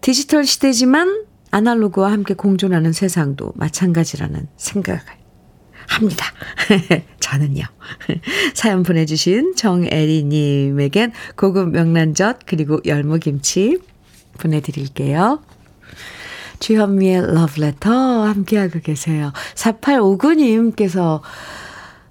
디지털 0.00 0.44
시대지만 0.44 1.24
아날로그와 1.50 2.12
함께 2.12 2.34
공존하는 2.34 2.92
세상도 2.92 3.52
마찬가지라는 3.56 4.48
생각을 4.56 5.19
합니다. 5.90 6.26
저는요. 7.20 7.64
사연 8.54 8.82
보내주신 8.82 9.54
정애리님에겐 9.56 11.12
고급 11.36 11.70
명란젓 11.70 12.40
그리고 12.46 12.80
열무김치 12.86 13.78
보내드릴게요. 14.38 15.40
주현미의 16.60 17.34
러브레터 17.34 17.90
함께하고 17.90 18.80
계세요. 18.80 19.32
4859님께서 19.54 21.20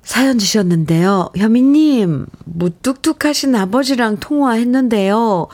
사연 0.02 0.40
주셨는데요. 0.40 1.30
현미님, 1.38 2.26
무뚝뚝하신 2.46 3.56
아버지랑 3.56 4.18
통화했는데요. 4.18 5.48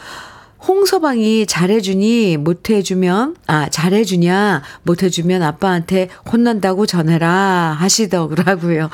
홍서방이 0.67 1.45
잘해주니 1.45 2.37
못해주면 2.37 3.35
아 3.47 3.69
잘해주냐 3.69 4.63
못해주면 4.83 5.43
아빠한테 5.43 6.09
혼난다고 6.31 6.85
전해라 6.85 7.75
하시더라고요. 7.79 8.89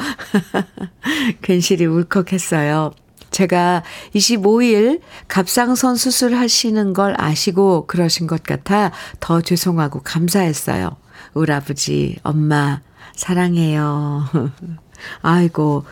괜시리 1.42 1.86
울컥했어요. 1.86 2.92
제가 3.32 3.84
25일 4.14 5.00
갑상선 5.30 5.96
수술하시는 5.96 6.94
걸 6.94 7.16
아시고 7.18 7.88
그러신 7.88 8.28
것 8.28 8.44
같아 8.44 8.92
더 9.20 9.42
죄송하고 9.42 10.02
감사했어요. 10.04 10.98
우리 11.34 11.54
아버지, 11.54 12.18
엄마 12.24 12.82
사랑해요. 13.16 14.26
아이고 15.22 15.86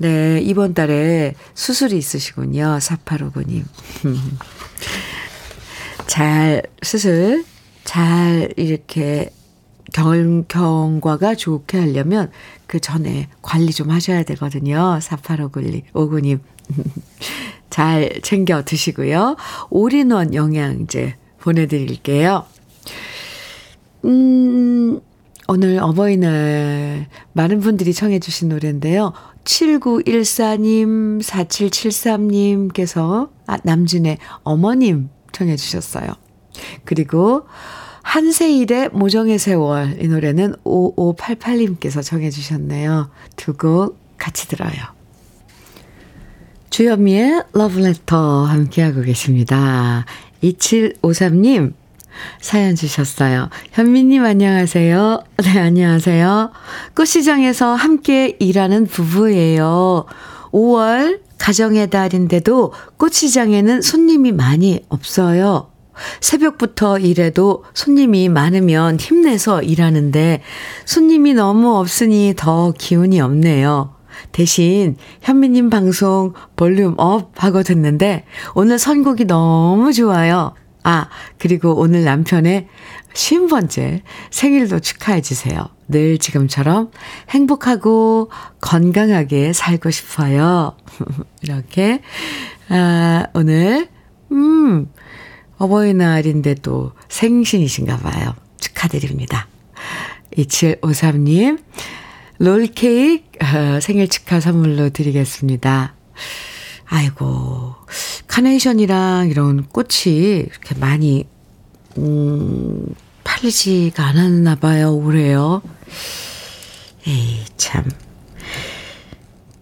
네, 0.00 0.40
이번 0.42 0.74
달에 0.74 1.34
수술이 1.54 1.96
있으시군요. 1.96 2.78
4859님. 2.80 3.64
잘, 6.06 6.62
수술, 6.82 7.44
잘 7.84 8.52
이렇게 8.56 9.30
경, 9.92 10.44
경과가 10.48 11.34
좋게 11.34 11.78
하려면 11.78 12.30
그 12.66 12.80
전에 12.80 13.28
관리 13.42 13.72
좀 13.72 13.90
하셔야 13.90 14.22
되거든요. 14.22 14.98
4859님. 15.00 16.40
잘 17.70 18.20
챙겨 18.22 18.64
드시고요. 18.64 19.36
올인원 19.70 20.34
영양제 20.34 21.16
보내드릴게요. 21.40 22.44
음, 24.04 25.00
오늘 25.48 25.78
어버이날 25.80 27.08
많은 27.32 27.60
분들이 27.60 27.92
청해 27.92 28.20
주신 28.20 28.48
노래인데요. 28.48 29.12
7914님, 29.44 31.20
4773님께서 31.22 33.30
아, 33.46 33.58
남진의 33.64 34.18
어머님 34.44 35.08
청해 35.32 35.56
주셨어요. 35.56 36.06
그리고 36.84 37.42
한세일의 38.02 38.90
모정의 38.92 39.38
세월 39.38 40.02
이 40.02 40.08
노래는 40.08 40.54
5588님께서 40.64 42.02
정해 42.04 42.30
주셨네요. 42.30 43.10
두 43.36 43.56
곡 43.56 43.98
같이 44.18 44.46
들어요. 44.48 44.70
주현미의 46.70 47.44
러브레터 47.52 48.44
함께하고 48.44 49.02
계십니다. 49.02 50.04
2753님 50.42 51.74
사연 52.40 52.74
주셨어요. 52.74 53.48
현미님 53.72 54.24
안녕하세요. 54.24 55.22
네, 55.44 55.58
안녕하세요. 55.58 56.50
꽃시장에서 56.94 57.74
함께 57.74 58.36
일하는 58.40 58.86
부부예요. 58.86 60.06
5월 60.52 61.20
가정의 61.38 61.90
달인데도 61.90 62.72
꽃시장에는 62.98 63.82
손님이 63.82 64.32
많이 64.32 64.80
없어요. 64.88 65.72
새벽부터 66.20 66.98
일해도 66.98 67.64
손님이 67.74 68.28
많으면 68.28 68.98
힘내서 68.98 69.62
일하는데 69.62 70.42
손님이 70.84 71.34
너무 71.34 71.76
없으니 71.76 72.34
더 72.36 72.72
기운이 72.76 73.20
없네요. 73.20 73.94
대신 74.30 74.96
현미님 75.20 75.68
방송 75.68 76.32
volume 76.56 76.94
up 76.98 77.32
하고 77.42 77.62
듣는데 77.62 78.24
오늘 78.54 78.78
선곡이 78.78 79.26
너무 79.26 79.92
좋아요. 79.92 80.54
아, 80.82 81.08
그리고 81.38 81.74
오늘 81.74 82.04
남편의 82.04 82.68
50번째 83.14 84.02
생일도 84.30 84.80
축하해 84.80 85.20
주세요. 85.20 85.68
늘 85.88 86.18
지금처럼 86.18 86.90
행복하고 87.30 88.30
건강하게 88.60 89.52
살고 89.52 89.90
싶어요. 89.90 90.76
이렇게, 91.42 92.00
아, 92.68 93.26
오늘, 93.34 93.88
음, 94.32 94.88
어버이날인데 95.58 96.56
또 96.56 96.92
생신이신가 97.08 97.98
봐요. 97.98 98.34
축하드립니다. 98.58 99.46
2753님, 100.36 101.62
롤케이크 102.38 103.38
어, 103.44 103.80
생일 103.80 104.08
축하 104.08 104.40
선물로 104.40 104.90
드리겠습니다. 104.90 105.94
아이고, 106.94 107.74
카네이션이랑 108.26 109.30
이런 109.30 109.64
꽃이 109.64 110.14
이렇게 110.14 110.74
많이, 110.74 111.26
음, 111.96 112.94
팔리지가 113.24 114.04
않았나 114.04 114.56
봐요, 114.56 114.94
올해요. 114.94 115.62
에이, 117.06 117.40
참. 117.56 117.88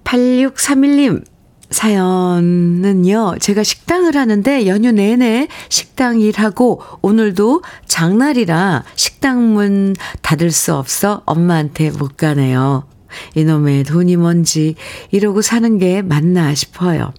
8631님, 0.02 1.24
사연은요, 1.70 3.36
제가 3.38 3.62
식당을 3.62 4.16
하는데 4.16 4.66
연휴 4.66 4.90
내내 4.90 5.46
식당 5.68 6.18
일하고 6.18 6.82
오늘도 7.00 7.62
장날이라 7.86 8.82
식당 8.96 9.54
문 9.54 9.94
닫을 10.20 10.50
수 10.50 10.74
없어 10.74 11.22
엄마한테 11.26 11.92
못 11.92 12.16
가네요. 12.16 12.89
이놈의 13.35 13.85
돈이 13.85 14.16
뭔지 14.16 14.75
이러고 15.11 15.42
사는 15.42 15.79
게 15.79 16.03
맞나 16.03 16.55
싶어요. 16.55 17.12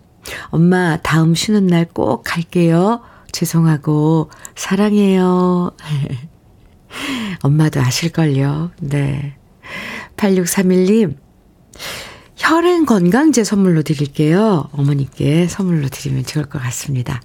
엄마, 0.50 0.98
다음 1.02 1.34
쉬는 1.36 1.68
날 1.68 1.86
꼭 1.94 2.24
갈게요. 2.24 3.02
죄송하고, 3.32 4.30
사랑해요. 4.56 5.72
엄마도 7.44 7.80
아실걸요. 7.82 8.72
네. 8.82 9.36
8631님, 10.18 11.16
혈행 12.36 12.86
건강제 12.86 13.44
선물로 13.44 13.82
드릴게요. 13.84 14.70
어머니께 14.74 15.48
선물로 15.48 15.88
드리면 15.90 16.26
좋을 16.26 16.46
것 16.46 16.62
같습니다. 16.62 17.22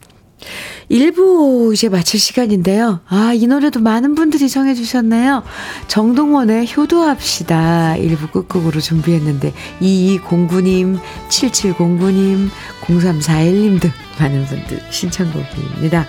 1부 0.90 1.72
이제 1.72 1.88
마칠 1.88 2.20
시간인데요. 2.20 3.00
아, 3.08 3.32
이 3.34 3.46
노래도 3.46 3.80
많은 3.80 4.14
분들이 4.14 4.48
정해주셨네요. 4.48 5.42
정동원의 5.88 6.68
효도합시다. 6.76 7.96
1부 7.98 8.32
끝곡으로 8.32 8.80
준비했는데, 8.80 9.52
2209님, 9.80 10.98
7709님, 11.28 12.48
0341님 12.82 13.80
등 13.80 13.90
많은 14.18 14.46
분들 14.46 14.80
신청곡입니다. 14.90 16.06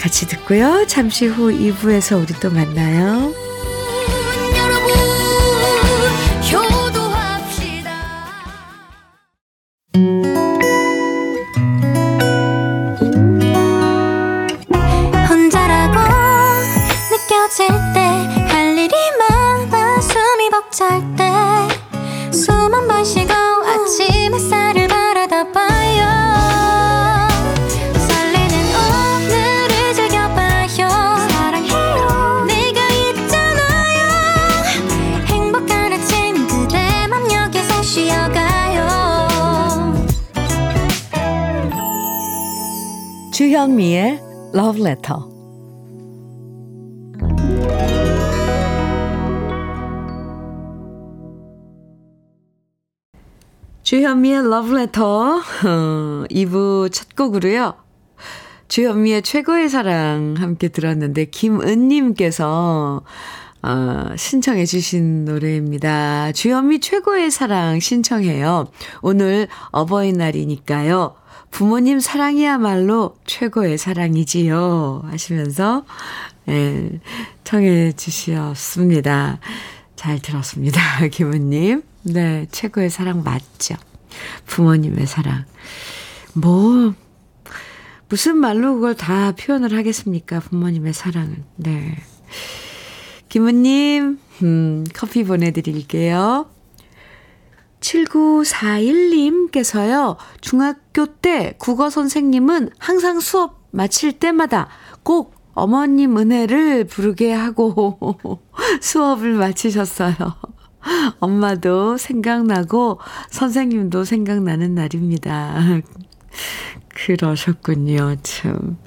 같이 0.00 0.26
듣고요. 0.26 0.84
잠시 0.86 1.26
후 1.26 1.50
2부에서 1.50 2.20
우리 2.22 2.38
또 2.40 2.50
만나요. 2.50 3.32
Love 44.56 44.80
Letter. 44.80 45.18
주현미의 53.82 54.38
Love 54.38 54.74
Letter 54.74 55.42
2부 56.30 56.90
첫 56.90 57.14
곡으로요. 57.14 57.74
주현미의 58.68 59.20
최고의 59.20 59.68
사랑 59.68 60.36
함께 60.38 60.68
들었는데 60.68 61.26
김은님께서 61.26 63.02
어, 63.62 64.16
신청해 64.16 64.64
주신 64.64 65.26
노래입니다. 65.26 66.32
주현미 66.32 66.80
최고의 66.80 67.30
사랑 67.30 67.78
신청해요. 67.78 68.68
오늘 69.02 69.48
어버이날이니까요. 69.72 71.25
부모님 71.50 72.00
사랑이야말로 72.00 73.16
최고의 73.24 73.78
사랑이지요. 73.78 75.04
하시면서, 75.10 75.84
예, 76.48 77.00
청해 77.44 77.92
주셨습니다. 77.92 79.38
잘 79.96 80.20
들었습니다. 80.20 80.80
김우님. 81.10 81.82
네, 82.02 82.46
최고의 82.50 82.90
사랑 82.90 83.24
맞죠. 83.24 83.74
부모님의 84.46 85.06
사랑. 85.06 85.44
뭐, 86.34 86.94
무슨 88.08 88.36
말로 88.36 88.74
그걸 88.74 88.94
다 88.94 89.32
표현을 89.32 89.76
하겠습니까? 89.76 90.40
부모님의 90.40 90.92
사랑은. 90.92 91.44
네. 91.56 91.96
김우님, 93.28 94.18
음, 94.42 94.84
커피 94.94 95.24
보내드릴게요. 95.24 96.48
7941님께서요, 97.80 100.16
중학교 100.40 101.06
때 101.06 101.54
국어 101.58 101.90
선생님은 101.90 102.70
항상 102.78 103.20
수업 103.20 103.66
마칠 103.70 104.18
때마다 104.18 104.68
꼭 105.02 105.34
어머님 105.54 106.18
은혜를 106.18 106.84
부르게 106.84 107.32
하고 107.32 108.18
수업을 108.80 109.34
마치셨어요. 109.34 110.14
엄마도 111.20 111.96
생각나고 111.96 113.00
선생님도 113.30 114.04
생각나는 114.04 114.74
날입니다. 114.74 115.56
그러셨군요, 116.88 118.16
참. 118.22 118.78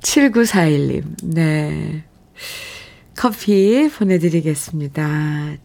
7941님, 0.00 1.04
네. 1.22 2.04
커피 3.16 3.88
보내드리겠습니다. 3.88 5.56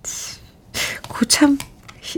고참 1.10 1.58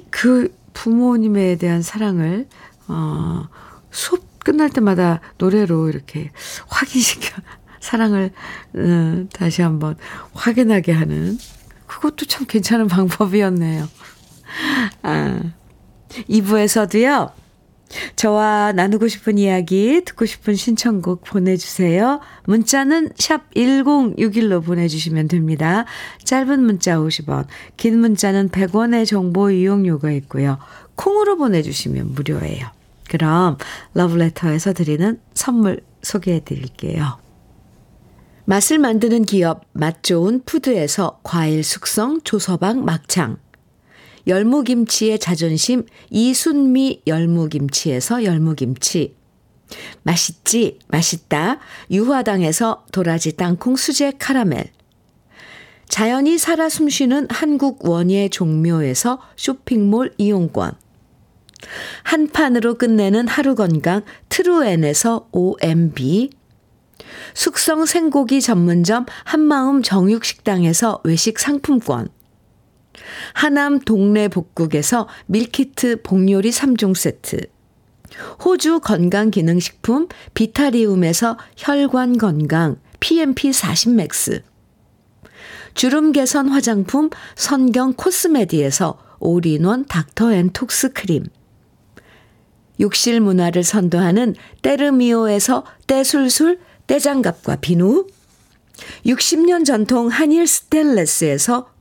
그 0.10 0.56
부모님에 0.74 1.58
대한 1.58 1.82
사랑을, 1.82 2.48
어, 2.88 3.48
수업 3.92 4.40
끝날 4.40 4.70
때마다 4.70 5.20
노래로 5.38 5.90
이렇게 5.90 6.32
확인시켜, 6.68 7.42
사랑을, 7.80 8.32
어, 8.76 9.26
다시 9.34 9.62
한번 9.62 9.96
확인하게 10.34 10.92
하는, 10.92 11.38
그것도 11.88 12.26
참 12.28 12.46
괜찮은 12.48 12.88
방법이었네요. 12.88 13.88
아, 15.02 15.40
2부에서도요, 16.30 17.32
저와 18.16 18.74
나누고 18.74 19.08
싶은 19.08 19.38
이야기, 19.38 20.02
듣고 20.06 20.26
싶은 20.26 20.56
신청곡 20.56 21.24
보내주세요. 21.24 22.20
문자는 22.46 23.12
샵 23.18 23.52
1061로 23.54 24.64
보내주시면 24.64 25.28
됩니다. 25.28 25.86
짧은 26.24 26.62
문자 26.62 26.98
50원, 26.98 27.46
긴 27.78 28.00
문자는 28.00 28.50
100원의 28.50 29.06
정보 29.06 29.50
이용료가 29.50 30.12
있고요. 30.12 30.58
콩으로 30.96 31.38
보내주시면 31.38 32.14
무료예요. 32.14 32.68
그럼 33.10 33.58
러브레터에서 33.94 34.74
드리는 34.74 35.20
선물 35.34 35.82
소개해 36.02 36.44
드릴게요. 36.46 37.18
맛을 38.46 38.80
만드는 38.80 39.26
기업 39.26 39.66
맛 39.74 40.04
좋은 40.04 40.42
푸드에서 40.46 41.20
과일 41.24 41.64
숙성 41.64 42.22
조서방 42.24 42.84
막창 42.84 43.38
열무김치의 44.30 45.20
자존심 45.20 45.86
이순미 46.10 47.02
열무김치에서 47.06 48.24
열무김치. 48.24 49.16
맛있지? 50.04 50.80
맛있다. 50.88 51.60
유화당에서 51.92 52.86
도라지 52.92 53.36
땅콩 53.36 53.76
수제 53.76 54.14
카라멜. 54.20 54.72
자연이 55.88 56.38
살아 56.38 56.70
숨쉬는 56.70 57.28
한국 57.30 57.88
원예 57.90 58.30
종묘에서 58.30 59.20
쇼핑몰 59.36 60.14
이용권. 60.18 60.74
한 62.04 62.28
판으로 62.30 62.76
끝내는 62.76 63.28
하루 63.28 63.56
건강 63.56 64.04
트루엔에서 64.30 65.28
OMB 65.32 66.30
숙성 67.34 67.86
생고기 67.86 68.42
전문점 68.42 69.06
한마음 69.26 69.82
정육식당에서 69.82 71.02
외식 71.04 71.38
상품권 71.40 72.08
하남 73.34 73.80
동네 73.80 74.28
복국에서 74.28 75.08
밀키트 75.28 76.02
복요리 76.04 76.50
3종 76.50 76.96
세트. 76.96 77.40
호주 78.44 78.80
건강기능식품 78.82 80.08
비타리움에서 80.34 81.38
혈관 81.58 82.18
건강 82.18 82.78
PMP 83.00 83.54
40 83.54 83.92
맥스. 83.92 84.44
주름 85.74 86.12
개선 86.12 86.50
화장품 86.50 87.10
선경 87.36 87.94
코스메디에서 87.94 88.98
올인원 89.20 89.86
닥터 89.86 90.34
앤 90.34 90.50
톡스 90.50 90.94
크림. 90.94 91.26
욕실 92.80 93.20
문화를 93.20 93.64
선도하는 93.64 94.36
때르미오에서 94.62 95.66
때술술 95.88 96.60
때장갑과 96.88 97.58
비누. 97.58 98.08
60년 99.06 99.66
전통 99.66 100.08
한일 100.08 100.48
스텐레스에서 100.48 101.70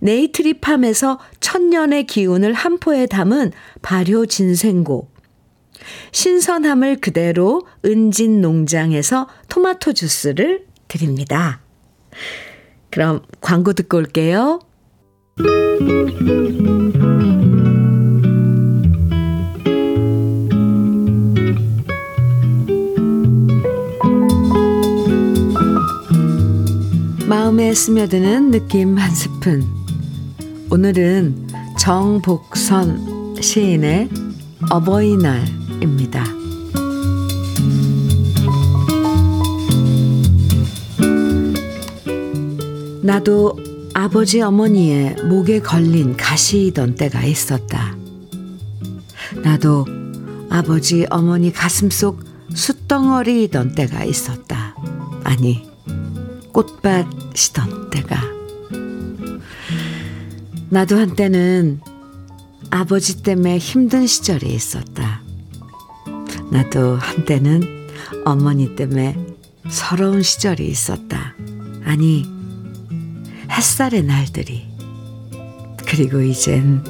네이트리팜에서 0.00 1.18
천년의 1.40 2.06
기운을 2.06 2.52
한 2.52 2.78
포에 2.78 3.06
담은 3.06 3.52
발효 3.82 4.26
진생고 4.26 5.08
신선함을 6.12 7.00
그대로 7.00 7.62
은진 7.84 8.40
농장에서 8.40 9.28
토마토 9.48 9.92
주스를 9.92 10.66
드립니다. 10.88 11.60
그럼 12.90 13.22
광고 13.40 13.72
듣고 13.72 13.98
올게요. 13.98 14.60
마음에 27.34 27.74
스며드는 27.74 28.52
느낌 28.52 28.96
한 28.96 29.12
스푼. 29.12 29.64
오늘은 30.70 31.48
정복선 31.80 33.34
시인의 33.40 34.08
어버이날입니다. 34.70 36.24
나도 43.02 43.58
아버지 43.94 44.40
어머니의 44.40 45.16
목에 45.24 45.58
걸린 45.58 46.16
가시이던 46.16 46.94
때가 46.94 47.24
있었다. 47.24 47.96
나도 49.42 49.86
아버지 50.50 51.04
어머니 51.10 51.52
가슴 51.52 51.90
속 51.90 52.22
숯덩어리이던 52.54 53.74
때가 53.74 54.04
있었다. 54.04 54.76
아니, 55.24 55.73
꽃밭이던 56.54 57.90
때가. 57.90 58.22
나도 60.70 60.96
한때는 60.96 61.80
아버지 62.70 63.22
때문에 63.22 63.58
힘든 63.58 64.06
시절이 64.06 64.46
있었다. 64.54 65.20
나도 66.50 66.96
한때는 66.96 67.88
어머니 68.24 68.76
때문에 68.76 69.16
서러운 69.68 70.22
시절이 70.22 70.66
있었다. 70.66 71.34
아니, 71.84 72.24
햇살의 73.50 74.04
날들이. 74.04 74.68
그리고 75.86 76.20
이젠 76.20 76.82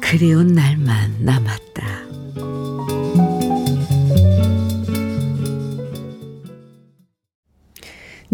그리운 0.00 0.48
날만 0.48 1.16
남았다. 1.24 1.95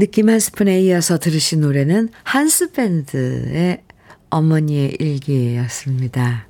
느낌 0.03 0.29
한 0.29 0.41
스푼에 0.41 0.81
이어서 0.81 1.17
들으신 1.17 1.61
노래는 1.61 2.09
한스 2.25 2.73
밴드의 2.73 3.85
어머니의 4.31 4.97
일기였습니다. 4.99 6.49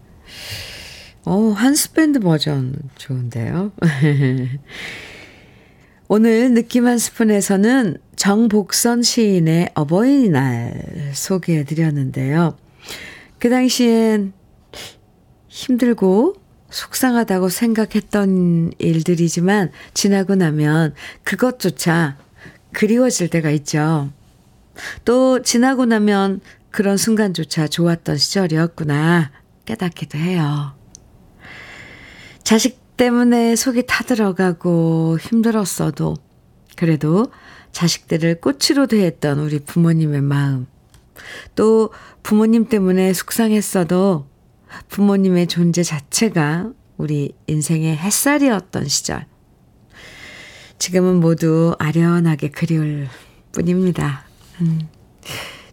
오, 1.27 1.53
한스 1.53 1.93
밴드 1.93 2.19
버전 2.19 2.75
좋은데요? 2.97 3.73
오늘 6.09 6.55
느낌 6.55 6.87
한 6.87 6.97
스푼에서는 6.97 7.99
정복선 8.17 9.03
시인의 9.03 9.73
어버이날 9.75 11.11
소개해 11.12 11.65
드렸는데요. 11.65 12.57
그 13.38 13.51
당시엔 13.51 14.33
힘들고 15.49 16.37
속상하다고 16.71 17.51
생각했던 17.51 18.73
일들이지만 18.79 19.73
지나고 19.93 20.37
나면 20.37 20.95
그것조차 21.23 22.17
그리워질 22.73 23.29
때가 23.29 23.51
있죠. 23.51 24.11
또 25.05 25.43
지나고 25.43 25.85
나면 25.85 26.41
그런 26.71 26.97
순간조차 26.97 27.69
좋았던 27.69 28.17
시절이었구나 28.17 29.31
깨닫기도 29.65 30.19
해요. 30.19 30.75
자식 32.43 32.97
때문에 32.97 33.57
속이 33.57 33.85
타들어가고 33.87 35.19
힘들었어도 35.21 36.17
그래도 36.77 37.31
자식들을 37.73 38.41
꽃으로 38.41 38.87
대했던 38.87 39.39
우리 39.39 39.59
부모님의 39.59 40.23
마음. 40.23 40.67
또 41.55 41.91
부모님 42.23 42.69
때문에 42.69 43.13
속상했어도 43.13 44.27
부모님의 44.89 45.47
존재 45.47 45.83
자체가 45.83 46.73
우리 46.97 47.35
인생의 47.47 47.97
햇살이었던 47.97 48.89
시절. 48.89 49.27
지금은 50.83 51.21
모두 51.21 51.77
아련하게 51.79 52.49
그리울 52.49 53.07
뿐입니다. 53.53 54.25
음. 54.61 54.81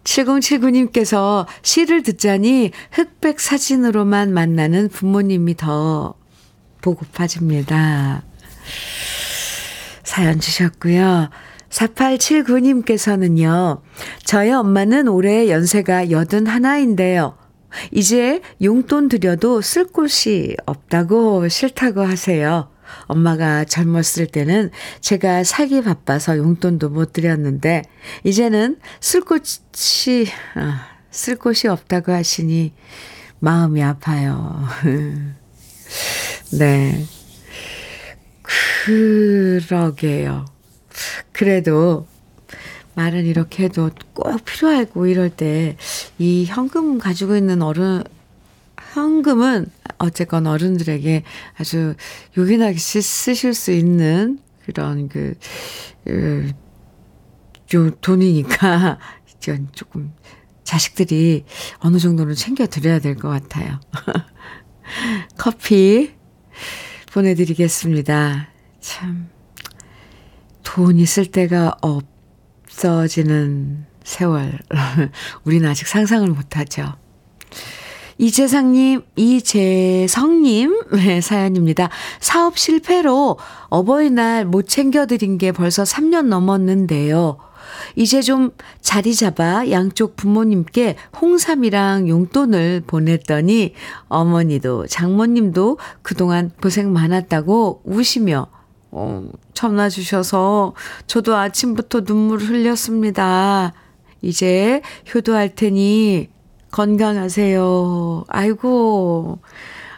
7079님께서 0.04 1.48
시를 1.64 2.04
듣자니 2.04 2.70
흑백 2.92 3.40
사진으로만 3.40 4.32
만나는 4.32 4.88
부모님이 4.90 5.58
더 5.58 6.14
보고파집니다. 6.82 8.22
사연 10.04 10.40
주셨고요. 10.40 11.32
4879님께서는요, 11.70 13.82
저희 14.26 14.52
엄마는 14.52 15.08
올해 15.08 15.50
연세가 15.50 16.06
81인데요. 16.06 17.34
이제 17.92 18.42
용돈 18.62 19.10
드려도 19.10 19.62
쓸 19.62 19.88
곳이 19.88 20.56
없다고 20.68 21.48
싫다고 21.48 22.02
하세요. 22.02 22.70
엄마가 23.06 23.66
젊었을 23.66 24.28
때는 24.28 24.72
제가 25.02 25.44
살기 25.44 25.84
바빠서 25.84 26.38
용돈도 26.38 26.90
못 26.90 27.14
드렸는데, 27.14 27.84
이제는 28.24 28.80
쓸 29.00 29.22
곳이, 29.22 30.28
아, 30.56 30.88
쓸 31.12 31.36
곳이 31.36 31.68
없다고 31.68 32.12
하시니 32.12 32.74
마음이 33.40 33.82
아파요. 33.84 34.68
네. 36.58 37.06
그러게요. 38.86 40.46
그래도 41.32 42.08
말은 42.96 43.26
이렇게 43.26 43.66
해도 43.66 43.92
꼭 44.14 44.44
필요하고 44.44 45.08
이럴 45.08 45.30
때 45.30 45.78
이 46.20 46.44
현금 46.46 47.00
가지고 47.00 47.38
있는 47.38 47.62
어른, 47.62 48.04
현금은 48.94 49.68
어쨌건 49.98 50.48
어른들에게 50.48 51.24
아주 51.58 51.96
요긴하게 52.38 52.78
쓰실 52.78 53.54
수 53.54 53.72
있는 53.72 54.40
그런 54.66 55.10
그, 55.10 55.36
그, 56.06 56.52
요 57.74 57.90
돈이니까 57.92 59.00
조금 59.74 60.14
자식들이 60.64 61.46
어느 61.80 61.98
정도는 61.98 62.36
챙겨드려야 62.36 63.00
될 63.00 63.16
것 63.16 63.30
같아요. 63.30 63.80
커피 65.38 66.14
보내드리겠습니다. 67.12 68.50
참, 68.80 69.30
돈 70.64 71.00
있을 71.00 71.26
때가 71.26 71.76
없어지는 71.82 73.86
세월. 74.04 74.58
우리는 75.44 75.68
아직 75.70 75.88
상상을 75.88 76.28
못하죠. 76.30 76.96
이재상님, 78.20 79.02
이재성님 79.16 80.82
네, 80.92 81.22
사연입니다. 81.22 81.90
사업 82.20 82.58
실패로 82.58 83.38
어버이날 83.70 84.46
못 84.46 84.68
챙겨드린 84.68 85.38
게 85.38 85.54
벌써 85.54 85.84
3년 85.84 86.28
넘었는데요. 86.28 87.38
이제 87.96 88.22
좀 88.22 88.52
자리 88.82 89.16
잡아 89.16 89.70
양쪽 89.70 90.18
부모님께 90.18 90.98
홍삼이랑 91.22 92.10
용돈을 92.10 92.84
보냈더니 92.86 93.74
어머니도 94.10 94.88
장모님도 94.88 95.78
그동안 96.02 96.52
고생 96.62 96.92
많았다고 96.92 97.84
우시며 97.86 98.48
어, 98.92 99.30
전화 99.54 99.88
주셔서 99.88 100.74
저도 101.08 101.38
아침부터 101.38 102.02
눈물 102.04 102.40
흘렸습니다. 102.40 103.72
이제 104.22 104.82
효도할 105.14 105.56
테니 105.56 106.28
건강하세요. 106.72 108.26
아이고, 108.28 109.40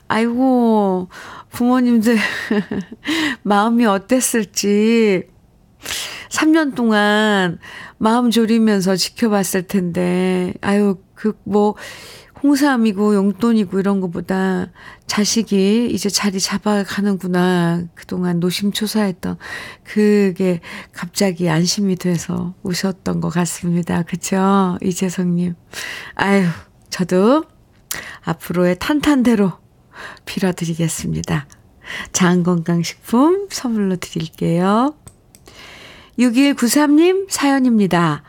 아이고, 0.08 1.08
부모님들 1.50 2.18
마음이 3.44 3.86
어땠을지 3.86 5.24
3년 6.30 6.76
동안 6.76 7.60
마음 7.98 8.32
졸이면서 8.32 8.96
지켜봤을 8.96 9.68
텐데, 9.68 10.54
아유, 10.62 10.98
그, 11.14 11.34
뭐, 11.44 11.76
홍삼이고 12.44 13.16
용돈이고 13.16 13.80
이런 13.80 14.02
것보다 14.02 14.72
자식이 15.06 15.90
이제 15.92 16.10
자리 16.10 16.40
잡아가는구나. 16.40 17.84
그동안 17.94 18.40
노심초사했던 18.40 19.38
그게 19.84 20.62
갑자기 20.92 21.50
안심이 21.50 21.96
돼서 21.96 22.56
우셨던 22.64 23.22
것 23.22 23.30
같습니다. 23.30 24.04
그쵸? 24.04 24.78
이재성님. 24.82 25.56
아유, 26.16 26.46
저도 26.90 27.44
앞으로의 28.24 28.78
탄탄대로 28.80 29.52
빌어드리겠습니다. 30.26 31.48
장건강식품 32.14 33.50
선물로 33.52 33.98
드릴게요. 33.98 34.96
6193님 36.18 37.28
사연입니다. 37.30 38.24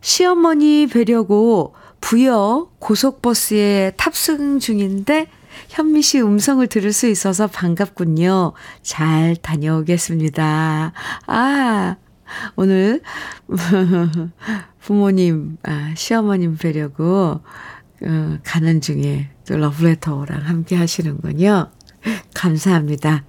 시어머니 0.00 0.86
뵈려고 0.86 1.74
부여 2.00 2.70
고속버스에 2.78 3.92
탑승 3.96 4.58
중인데 4.58 5.28
현미 5.68 6.02
씨 6.02 6.20
음성을 6.20 6.66
들을 6.66 6.92
수 6.92 7.08
있어서 7.08 7.46
반갑군요. 7.46 8.52
잘 8.82 9.36
다녀오겠습니다. 9.36 10.92
아, 11.26 11.96
오늘 12.56 13.00
부모님, 14.80 15.56
아, 15.62 15.92
시어머님 15.96 16.56
뵈려고 16.56 17.40
어, 18.02 18.38
가는 18.44 18.80
중에 18.80 19.30
또 19.46 19.56
러브레터랑 19.56 20.42
함께 20.42 20.76
하시는군요. 20.76 21.70
감사합니다. 22.34 23.24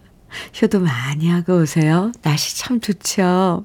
효도 0.62 0.80
많이 0.80 1.30
하고 1.30 1.62
오세요. 1.62 2.12
날씨 2.21 2.58
참 2.58 2.80
좋죠. 2.82 3.63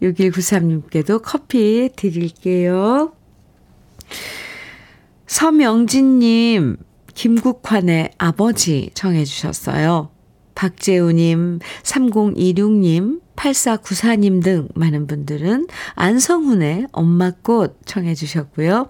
6193님께도 0.00 1.20
커피 1.22 1.90
드릴게요. 1.96 3.15
서명진님, 5.26 6.76
김국환의 7.14 8.10
아버지 8.18 8.90
청해주셨어요. 8.94 10.10
박재우님, 10.54 11.58
3026님, 11.82 13.20
8494님 13.36 14.42
등 14.42 14.68
많은 14.74 15.06
분들은 15.06 15.66
안성훈의 15.94 16.86
엄마꽃 16.92 17.80
청해주셨고요. 17.84 18.88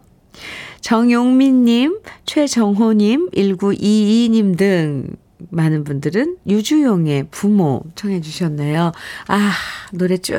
정용민님, 0.80 2.00
최정호님, 2.26 3.30
1922님 3.30 4.56
등 4.56 5.08
많은 5.50 5.84
분들은 5.84 6.36
유주용의 6.46 7.28
부모 7.30 7.82
청해 7.94 8.20
주셨네요. 8.20 8.92
아, 9.26 9.52
노래 9.92 10.16
쭉 10.18 10.34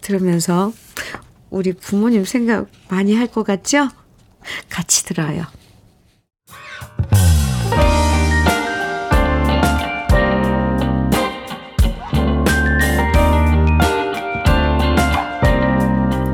들으면서 0.00 0.72
우리 1.50 1.72
부모님 1.72 2.24
생각 2.24 2.68
많이 2.88 3.14
할 3.14 3.26
것 3.26 3.42
같죠? 3.44 3.88
같이 4.68 5.04
들어요. 5.04 5.44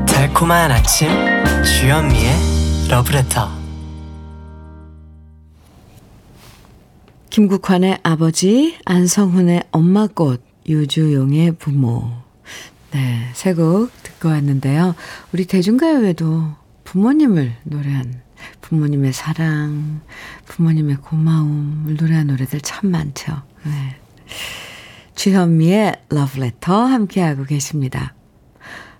달콤한 0.07 0.71
아침 0.71 1.09
주현미의 1.63 2.33
러브레터 2.89 3.59
김국환의 7.29 7.99
아버지, 8.03 8.77
안성훈의 8.85 9.63
엄마꽃, 9.71 10.43
유주용의 10.67 11.53
부모. 11.57 12.11
네, 12.91 13.29
세곡 13.33 13.91
듣고 14.03 14.29
왔는데요. 14.29 14.95
우리 15.31 15.45
대중가요에도 15.45 16.58
부모님을 16.89 17.55
노래한 17.65 18.23
부모님의 18.61 19.13
사랑, 19.13 20.01
부모님의 20.45 20.95
고마움을 20.95 21.97
노래한 21.97 22.25
노래들 22.25 22.61
참 22.61 22.89
많죠. 22.89 23.43
네. 23.63 23.95
주현미의 25.13 26.05
러브레터 26.09 26.73
함께하고 26.85 27.43
계십니다. 27.43 28.15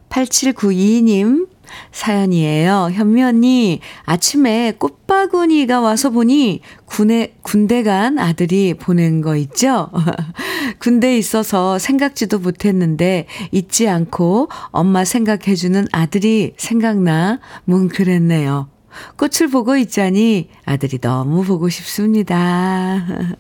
8792님 0.10 1.50
사연이에요. 1.92 2.92
현미 2.94 3.24
언니, 3.24 3.82
아침에 4.06 4.74
꽃바구니가 4.78 5.82
와서 5.82 6.10
보니 6.10 6.62
군에, 6.86 7.36
군대 7.42 7.84
간 7.84 8.20
아들이 8.20 8.74
보낸 8.74 9.22
거 9.22 9.36
있죠? 9.36 9.90
군대에 10.80 11.18
있어서 11.18 11.80
생각지도 11.80 12.40
못했는데 12.40 13.28
잊지 13.52 13.88
않고 13.88 14.50
엄마 14.72 15.06
생각해주는 15.06 15.88
아들이 15.92 16.54
생각나 16.58 17.40
뭉클했네요. 17.66 18.70
꽃을 19.18 19.50
보고 19.52 19.78
있자니 19.78 20.50
아들이 20.66 20.98
너무 21.00 21.44
보고 21.44 21.70
싶습니다. 21.70 22.36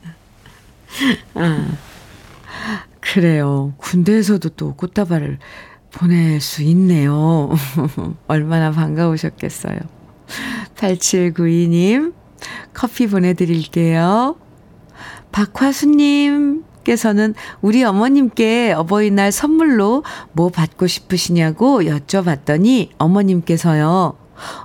아, 1.35 1.67
그래요. 2.99 3.73
군대에서도 3.77 4.49
또 4.49 4.75
꽃다발을 4.75 5.39
보낼 5.91 6.39
수 6.41 6.61
있네요. 6.63 7.49
얼마나 8.27 8.71
반가우셨겠어요. 8.71 9.79
8792님, 10.75 12.13
커피 12.73 13.07
보내드릴게요. 13.07 14.35
박화수님께서는 15.31 16.63
우리 17.61 17.83
어머님께 17.83 18.73
어버이날 18.73 19.31
선물로 19.31 20.03
뭐 20.31 20.49
받고 20.49 20.87
싶으시냐고 20.87 21.81
여쭤봤더니 21.81 22.89
어머님께서요, 22.97 24.17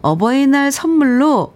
어버이날 0.03 0.71
선물로, 0.71 1.55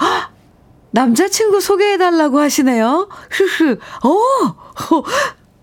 헉! 0.00 0.30
남자친구 0.92 1.60
소개해달라고 1.60 2.38
하시네요. 2.38 3.08
흐흐, 3.30 3.72
어! 4.04 4.54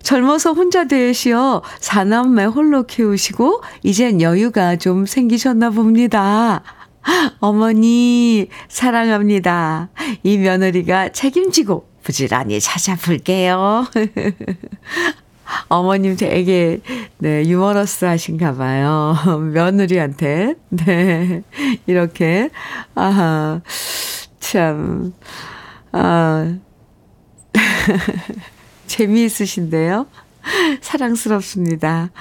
젊어서 0.03 0.53
혼자 0.53 0.85
되시어 0.85 1.61
사남매 1.79 2.45
홀로 2.45 2.83
키우시고 2.83 3.61
이젠 3.83 4.21
여유가 4.21 4.75
좀 4.75 5.05
생기셨나 5.05 5.69
봅니다. 5.71 6.63
어머니 7.39 8.47
사랑합니다. 8.67 9.89
이 10.23 10.37
며느리가 10.37 11.09
책임지고 11.09 11.87
부지런히 12.03 12.59
찾아볼게요. 12.59 13.87
어머님 15.67 16.15
되게 16.15 16.79
네 17.17 17.43
유머러스 17.47 18.05
하신가 18.05 18.55
봐요. 18.55 19.15
며느리한테 19.53 20.55
네 20.69 21.43
이렇게 21.87 22.49
아 22.95 23.61
참 24.41 25.13
아 25.93 26.53
재미있으신데요? 28.91 30.05
사랑스럽습니다. 30.81 32.11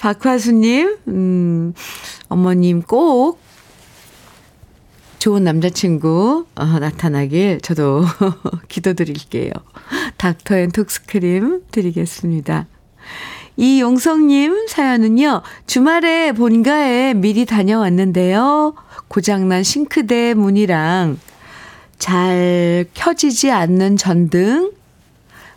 박화수님, 0.00 0.98
음, 1.08 1.74
어머님 2.28 2.82
꼭 2.82 3.40
좋은 5.18 5.44
남자친구 5.44 6.46
어, 6.54 6.64
나타나길 6.64 7.60
저도 7.62 8.04
기도드릴게요. 8.68 9.50
닥터 10.18 10.56
앤 10.56 10.70
톡스크림 10.70 11.62
드리겠습니다. 11.70 12.66
이용성님 13.56 14.68
사연은요, 14.68 15.42
주말에 15.66 16.32
본가에 16.32 17.14
미리 17.14 17.46
다녀왔는데요. 17.46 18.74
고장난 19.08 19.62
싱크대 19.62 20.34
문이랑 20.34 21.18
잘 21.98 22.86
켜지지 22.94 23.50
않는 23.50 23.96
전등, 23.96 24.72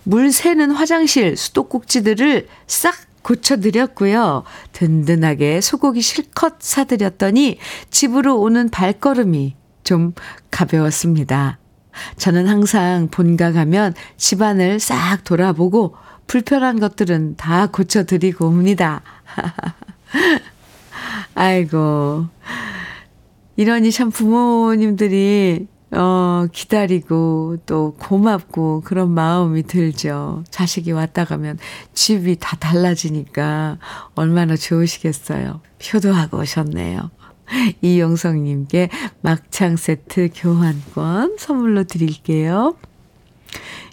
물 0.04 0.32
새는 0.32 0.72
화장실 0.72 1.38
수도꼭지들을 1.38 2.48
싹 2.68 2.96
고쳐드렸고요. 3.22 4.44
든든하게 4.74 5.62
소고기 5.62 6.02
실컷 6.02 6.56
사드렸더니 6.60 7.58
집으로 7.90 8.40
오는 8.40 8.70
발걸음이 8.70 9.56
좀 9.84 10.14
가벼웠습니다. 10.52 11.60
저는 12.18 12.48
항상 12.48 13.08
본가 13.10 13.52
가면 13.52 13.94
집안을 14.18 14.80
싹 14.80 15.24
돌아보고 15.24 15.96
불편한 16.28 16.80
것들은 16.80 17.36
다 17.38 17.68
고쳐드리고 17.68 18.48
옵니다. 18.48 19.02
아이고. 21.36 22.28
이러니 23.56 23.92
참 23.92 24.10
부모님들이 24.10 25.68
어, 25.96 26.48
기다리고 26.52 27.58
또 27.66 27.96
고맙고 28.00 28.82
그런 28.84 29.12
마음이 29.12 29.64
들죠. 29.64 30.44
자식이 30.50 30.92
왔다 30.92 31.24
가면 31.26 31.60
집이 31.94 32.38
다 32.40 32.56
달라지니까 32.58 33.78
얼마나 34.16 34.56
좋으시겠어요. 34.56 35.62
효도하고 35.94 36.40
오셨네요. 36.40 37.12
이용성님께 37.82 38.90
막창 39.22 39.76
세트 39.76 40.30
교환권 40.36 41.38
선물로 41.38 41.84
드릴게요. 41.84 42.76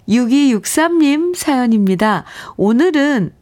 6263님 0.07 1.35
사연입니다. 1.35 2.25
오늘은 2.57 3.33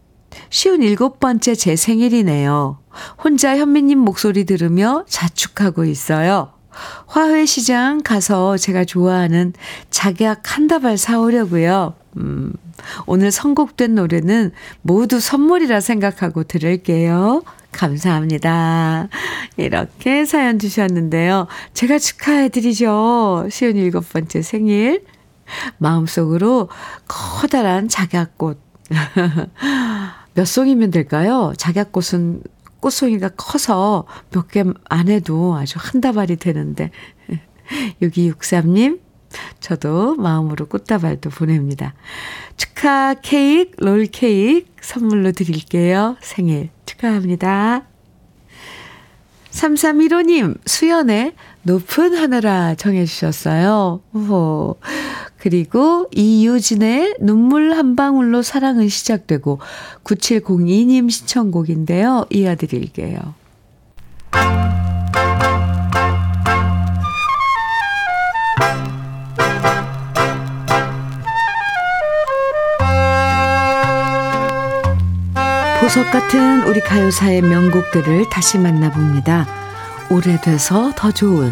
57번째 0.50 1.58
제 1.58 1.76
생일이네요. 1.76 2.80
혼자 3.24 3.58
현미님 3.58 4.00
목소리 4.00 4.44
들으며 4.44 5.06
자축하고 5.08 5.86
있어요. 5.86 6.59
화훼시장 7.08 8.02
가서 8.04 8.58
제가 8.58 8.86
좋아하는 8.86 9.54
작약 9.90 10.56
한 10.56 10.68
다발 10.68 10.98
사오려고요. 10.98 11.96
음, 12.18 12.54
오늘 13.06 13.32
선곡된 13.32 13.96
노래는 13.96 14.52
모두 14.82 15.20
선물이라 15.20 15.80
생각하고 15.80 16.44
들을게요. 16.44 17.44
감사합니다. 17.72 19.10
이렇게 19.58 20.26
사연 20.26 20.60
주셨는데요. 20.60 21.48
제가 21.74 22.00
축하해드리죠. 22.00 23.48
시은 23.50 23.76
일곱 23.76 24.10
번째 24.10 24.42
생일. 24.42 25.04
마음속으로 25.78 26.70
커다란 27.08 27.88
작약꽃. 27.88 28.60
몇 30.34 30.46
송이면 30.46 30.92
될까요? 30.92 31.54
작약꽃은 31.58 32.44
꽃송이가 32.80 33.30
커서 33.38 34.06
몇 34.32 34.48
개 34.50 34.64
안 34.90 35.08
해도 35.10 35.56
아주 35.56 35.78
한 35.80 36.02
다발이 36.02 36.38
되는데. 36.38 36.92
6263님, 38.02 39.00
저도 39.60 40.16
마음으로 40.16 40.66
꽃다발도 40.68 41.30
보냅니다. 41.30 41.94
축하 42.58 43.14
케이크, 43.14 43.72
롤 43.84 44.06
케이크 44.08 44.68
선물로 44.82 45.32
드릴게요. 45.34 46.18
생일 46.22 46.70
축하합니다. 46.86 47.84
3315님, 49.52 50.58
수연의 50.66 51.34
높은 51.64 52.16
하늘아 52.16 52.76
정해주셨어요. 52.76 54.02
오, 54.14 54.76
그리고 55.38 56.08
이유진의 56.12 57.18
눈물 57.20 57.74
한 57.74 57.96
방울로 57.96 58.42
사랑은 58.42 58.90
시작되고 58.90 59.60
9702님 60.04 61.10
신청곡인데요. 61.10 62.26
이어드릴게요. 62.30 63.36
보석 75.82 76.12
같은 76.12 76.64
우리 76.68 76.82
가요사의 76.82 77.42
명곡들을 77.42 78.30
다시 78.30 78.60
만나봅니다. 78.60 79.69
오래돼서 80.10 80.92
더 80.96 81.12
좋은 81.12 81.52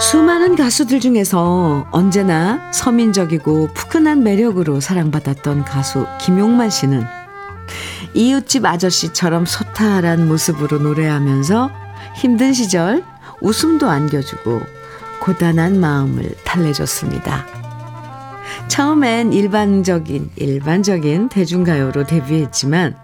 수많은 0.00 0.56
가수들 0.56 1.00
중에서 1.00 1.86
언제나 1.90 2.70
서민적이고 2.72 3.68
푸근한 3.74 4.22
매력으로 4.22 4.80
사랑받았던 4.80 5.64
가수 5.64 6.06
김용만 6.20 6.70
씨는 6.70 7.04
이웃집 8.14 8.64
아저씨처럼 8.64 9.46
소탈한 9.46 10.28
모습으로 10.28 10.78
노래하면서 10.78 11.70
힘든 12.16 12.52
시절 12.52 13.04
웃음도 13.40 13.88
안겨주고 13.88 14.60
고단한 15.20 15.80
마음을 15.80 16.34
달래줬습니다. 16.44 17.53
처음엔 18.68 19.32
일반적인, 19.32 20.30
일반적인 20.36 21.28
대중가요로 21.28 22.04
데뷔했지만 22.04 22.96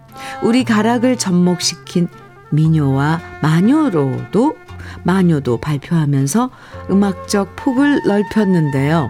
우리 0.42 0.64
가락을 0.64 1.16
접목시킨 1.16 2.08
민요와 2.50 3.20
마녀로도 3.42 4.56
마녀도 5.04 5.58
발표하면서 5.58 6.50
음악적 6.90 7.56
폭을 7.56 8.02
넓혔는데요. 8.06 9.08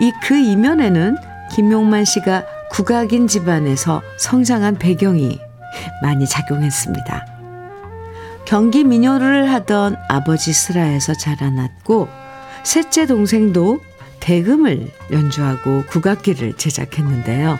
이 0.00 0.12
그 0.22 0.34
이면에는 0.36 1.16
김용만 1.54 2.04
씨가 2.04 2.44
국악인 2.70 3.28
집안에서 3.28 4.02
성장한 4.18 4.76
배경이 4.76 5.38
많이 6.02 6.26
작용했습니다. 6.26 7.26
경기 8.44 8.82
민요를 8.84 9.52
하던 9.52 9.96
아버지 10.08 10.52
슬하에서 10.52 11.14
자라났고 11.14 12.08
셋째 12.64 13.06
동생도 13.06 13.78
대금을 14.24 14.90
연주하고 15.12 15.84
국악기를 15.86 16.54
제작했는데요. 16.54 17.58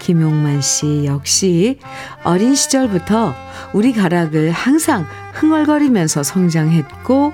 김용만 0.00 0.60
씨 0.60 1.04
역시 1.04 1.78
어린 2.24 2.56
시절부터 2.56 3.32
우리 3.72 3.92
가락을 3.92 4.50
항상 4.50 5.06
흥얼거리면서 5.34 6.24
성장했고 6.24 7.32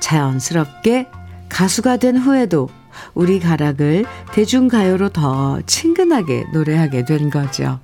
자연스럽게 0.00 1.08
가수가 1.48 1.96
된 1.96 2.18
후에도 2.18 2.68
우리 3.14 3.40
가락을 3.40 4.04
대중가요로 4.32 5.08
더 5.08 5.62
친근하게 5.64 6.44
노래하게 6.52 7.06
된 7.06 7.30
거죠. 7.30 7.80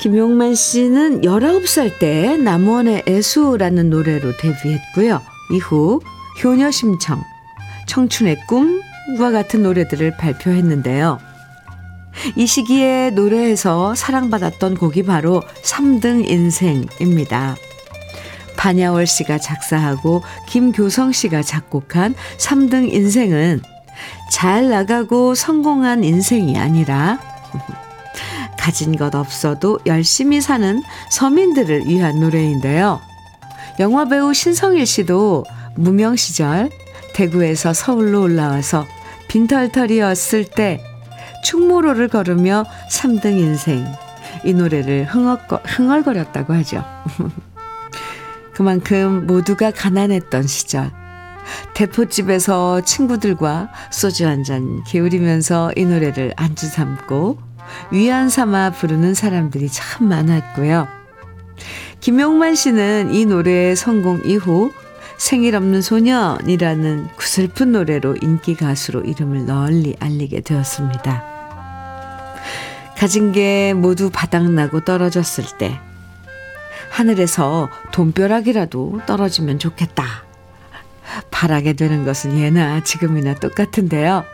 김용만 0.00 0.54
씨는 0.54 1.22
19살 1.22 1.98
때 1.98 2.36
남원의 2.36 3.04
애수라는 3.08 3.90
노래로 3.90 4.36
데뷔했고요. 4.36 5.20
이후 5.50 6.00
효녀심청, 6.42 7.22
청춘의 7.92 8.38
꿈과 8.46 9.32
같은 9.32 9.62
노래들을 9.62 10.16
발표했는데요. 10.16 11.18
이 12.36 12.46
시기에 12.46 13.10
노래에서 13.10 13.94
사랑받았던 13.94 14.76
곡이 14.76 15.02
바로 15.02 15.42
3등 15.62 16.26
인생입니다. 16.26 17.54
반야월 18.56 19.06
씨가 19.06 19.36
작사하고 19.36 20.22
김교성 20.48 21.12
씨가 21.12 21.42
작곡한 21.42 22.14
3등 22.38 22.90
인생은 22.90 23.60
잘 24.30 24.70
나가고 24.70 25.34
성공한 25.34 26.02
인생이 26.02 26.58
아니라 26.58 27.18
가진 28.58 28.96
것 28.96 29.14
없어도 29.14 29.80
열심히 29.84 30.40
사는 30.40 30.82
서민들을 31.10 31.86
위한 31.88 32.20
노래인데요. 32.20 33.00
영화배우 33.78 34.32
신성일 34.32 34.86
씨도 34.86 35.44
무명 35.76 36.16
시절 36.16 36.70
대구에서 37.14 37.72
서울로 37.72 38.22
올라와서 38.22 38.86
빈털털이었을 39.28 40.44
때 40.44 40.82
충무로를 41.44 42.08
걸으며 42.08 42.64
3등 42.90 43.38
인생 43.38 43.86
이 44.44 44.52
노래를 44.54 45.06
흥얼거렸다고 45.06 46.52
하죠. 46.54 46.84
그만큼 48.54 49.26
모두가 49.26 49.70
가난했던 49.70 50.46
시절 50.46 50.90
대포집에서 51.74 52.82
친구들과 52.82 53.70
소주 53.90 54.26
한 54.26 54.44
잔 54.44 54.82
게으리면서 54.84 55.72
이 55.76 55.84
노래를 55.84 56.32
안주 56.36 56.66
삼고 56.68 57.38
위안 57.90 58.28
삼아 58.28 58.72
부르는 58.72 59.14
사람들이 59.14 59.68
참 59.70 60.08
많았고요. 60.08 60.86
김용만 62.00 62.54
씨는 62.54 63.14
이 63.14 63.24
노래의 63.24 63.76
성공 63.76 64.20
이후 64.24 64.72
생일 65.22 65.54
없는 65.54 65.82
소년이라는 65.82 67.10
구슬픈 67.16 67.70
노래로 67.70 68.16
인기 68.22 68.56
가수로 68.56 69.02
이름을 69.02 69.46
널리 69.46 69.94
알리게 70.00 70.40
되었습니다. 70.40 71.22
가진 72.98 73.30
게 73.30 73.72
모두 73.72 74.10
바닥나고 74.10 74.80
떨어졌을 74.80 75.44
때 75.58 75.78
하늘에서 76.90 77.68
돈벼락이라도 77.92 79.02
떨어지면 79.06 79.60
좋겠다. 79.60 80.24
바라게 81.30 81.74
되는 81.74 82.04
것은 82.04 82.36
예나 82.36 82.82
지금이나 82.82 83.36
똑같은데요. 83.36 84.24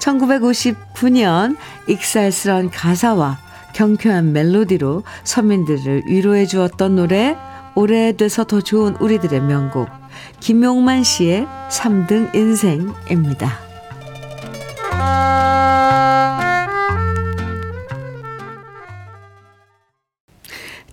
1959년 0.00 1.56
익살스런 1.88 2.70
가사와 2.70 3.38
경쾌한 3.74 4.32
멜로디로 4.32 5.02
서민들을 5.24 6.04
위로해 6.06 6.46
주었던 6.46 6.94
노래 6.94 7.36
오래돼서 7.74 8.44
더 8.44 8.60
좋은 8.60 8.94
우리들의 9.00 9.40
명곡 9.40 9.97
김용만 10.40 11.04
씨의 11.04 11.46
3등 11.70 12.34
인생입니다. 12.34 13.68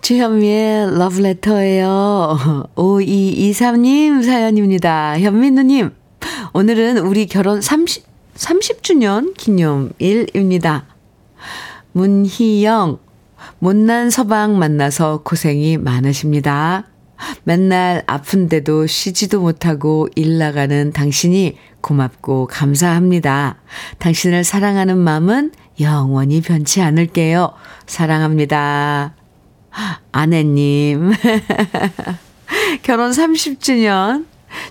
주현미의 0.06 0.98
러브레터예요. 0.98 2.68
5223님 2.76 4.22
사연입니다. 4.22 5.18
현민우님, 5.18 5.90
오늘은 6.52 6.98
우리 6.98 7.26
결혼 7.26 7.60
30, 7.60 8.04
30주년 8.36 9.36
기념일입니다. 9.36 10.86
문희영, 11.90 12.98
못난 13.58 14.10
서방 14.10 14.58
만나서 14.58 15.22
고생이 15.24 15.78
많으십니다. 15.78 16.84
맨날 17.44 18.02
아픈데도 18.06 18.86
쉬지도 18.86 19.40
못하고 19.40 20.08
일 20.14 20.38
나가는 20.38 20.92
당신이 20.92 21.56
고맙고 21.80 22.48
감사합니다. 22.48 23.56
당신을 23.98 24.44
사랑하는 24.44 24.98
마음은 24.98 25.52
영원히 25.80 26.40
변치 26.40 26.82
않을게요. 26.82 27.52
사랑합니다. 27.86 29.14
아내님. 30.12 31.12
결혼 32.82 33.10
30주년 33.10 34.26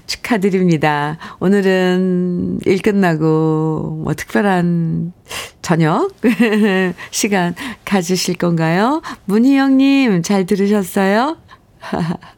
축하드립니다. 0.08 1.18
오늘은 1.39 2.60
일 2.66 2.82
끝나고 2.82 4.02
뭐 4.04 4.14
특별한 4.14 5.14
저녁 5.62 6.16
시간 7.12 7.56
가지실 7.86 8.36
건가요? 8.36 9.02
문희영님 9.26 10.24
잘 10.24 10.46
들으셨어요? 10.46 11.38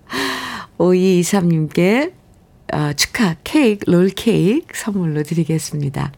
5223님께 0.78 2.14
어, 2.74 2.91
축하 2.93 3.36
케이크, 3.43 3.89
롤 3.89 4.10
케이크 4.10 4.78
선물로 4.78 5.24
드리겠습니다. 5.24 6.12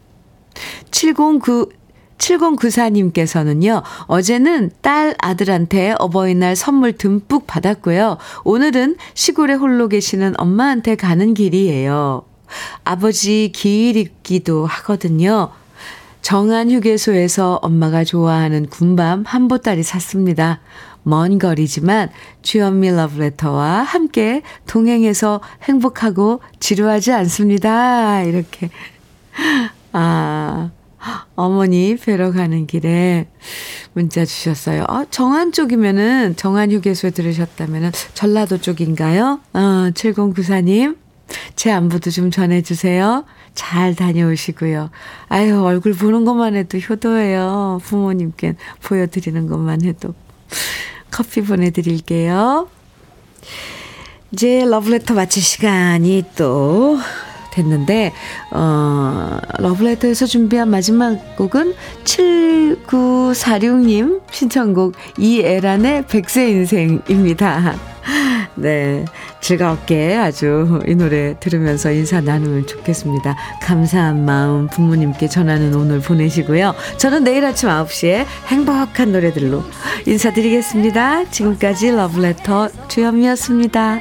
709 0.90 1.70
7094님께서는요, 2.18 3.82
어제는 4.06 4.70
딸 4.82 5.14
아들한테 5.18 5.94
어버이날 5.98 6.54
선물 6.54 6.92
듬뿍 6.92 7.46
받았고요. 7.46 8.18
오늘은 8.44 8.96
시골에 9.14 9.54
홀로 9.54 9.88
계시는 9.88 10.34
엄마한테 10.38 10.96
가는 10.96 11.32
길이에요. 11.32 12.24
아버지 12.84 13.50
기일이기도 13.54 14.66
하거든요. 14.66 15.50
정한 16.20 16.70
휴게소에서 16.70 17.60
엄마가 17.62 18.04
좋아하는 18.04 18.66
군밤 18.66 19.24
한 19.26 19.48
보따리 19.48 19.82
샀습니다. 19.82 20.60
먼 21.02 21.38
거리지만 21.38 22.10
주연미 22.42 22.90
러브레터와 22.90 23.82
함께 23.82 24.42
동행해서 24.66 25.40
행복하고 25.62 26.40
지루하지 26.60 27.12
않습니다. 27.12 28.22
이렇게. 28.22 28.70
아, 29.92 30.70
어머니 31.34 31.96
뵈러 31.96 32.32
가는 32.32 32.66
길에 32.66 33.26
문자 33.92 34.24
주셨어요. 34.24 34.84
어, 34.88 35.04
정안 35.10 35.52
쪽이면은, 35.52 36.36
정안 36.36 36.70
휴게소에 36.70 37.10
들으셨다면은, 37.10 37.90
전라도 38.14 38.58
쪽인가요? 38.58 39.40
어, 39.54 39.58
7094님, 39.94 40.96
제 41.56 41.70
안부도 41.70 42.10
좀 42.10 42.30
전해주세요. 42.30 43.24
잘 43.54 43.94
다녀오시고요. 43.94 44.90
아유, 45.28 45.62
얼굴 45.62 45.92
보는 45.92 46.24
것만 46.24 46.54
해도 46.54 46.78
효도예요. 46.78 47.80
부모님께 47.82 48.56
보여드리는 48.82 49.46
것만 49.48 49.82
해도. 49.82 50.14
커피 51.10 51.42
보내드릴게요. 51.42 52.68
이제 54.32 54.64
러브레터 54.64 55.14
마칠 55.14 55.42
시간이 55.42 56.24
또 56.36 56.96
됐는데, 57.52 58.12
어, 58.52 59.38
러브레터에서 59.58 60.26
준비한 60.26 60.70
마지막 60.70 61.36
곡은 61.36 61.74
7946님 62.04 64.20
신청곡 64.30 64.94
이애란의 65.18 66.06
백세 66.06 66.48
인생입니다. 66.48 67.74
네. 68.60 69.04
즐겁게 69.40 70.16
아주 70.16 70.80
이 70.86 70.94
노래 70.94 71.34
들으면서 71.40 71.90
인사 71.90 72.20
나누면 72.20 72.66
좋겠습니다. 72.66 73.36
감사한 73.62 74.24
마음 74.24 74.68
부모님께 74.68 75.28
전하는 75.28 75.74
오늘 75.74 76.00
보내시고요. 76.00 76.74
저는 76.98 77.24
내일 77.24 77.44
아침 77.44 77.68
9시에 77.68 78.26
행복한 78.46 79.12
노래들로 79.12 79.64
인사드리겠습니다. 80.06 81.30
지금까지 81.30 81.90
러브레터 81.90 82.68
주현미였습니다. 82.88 84.00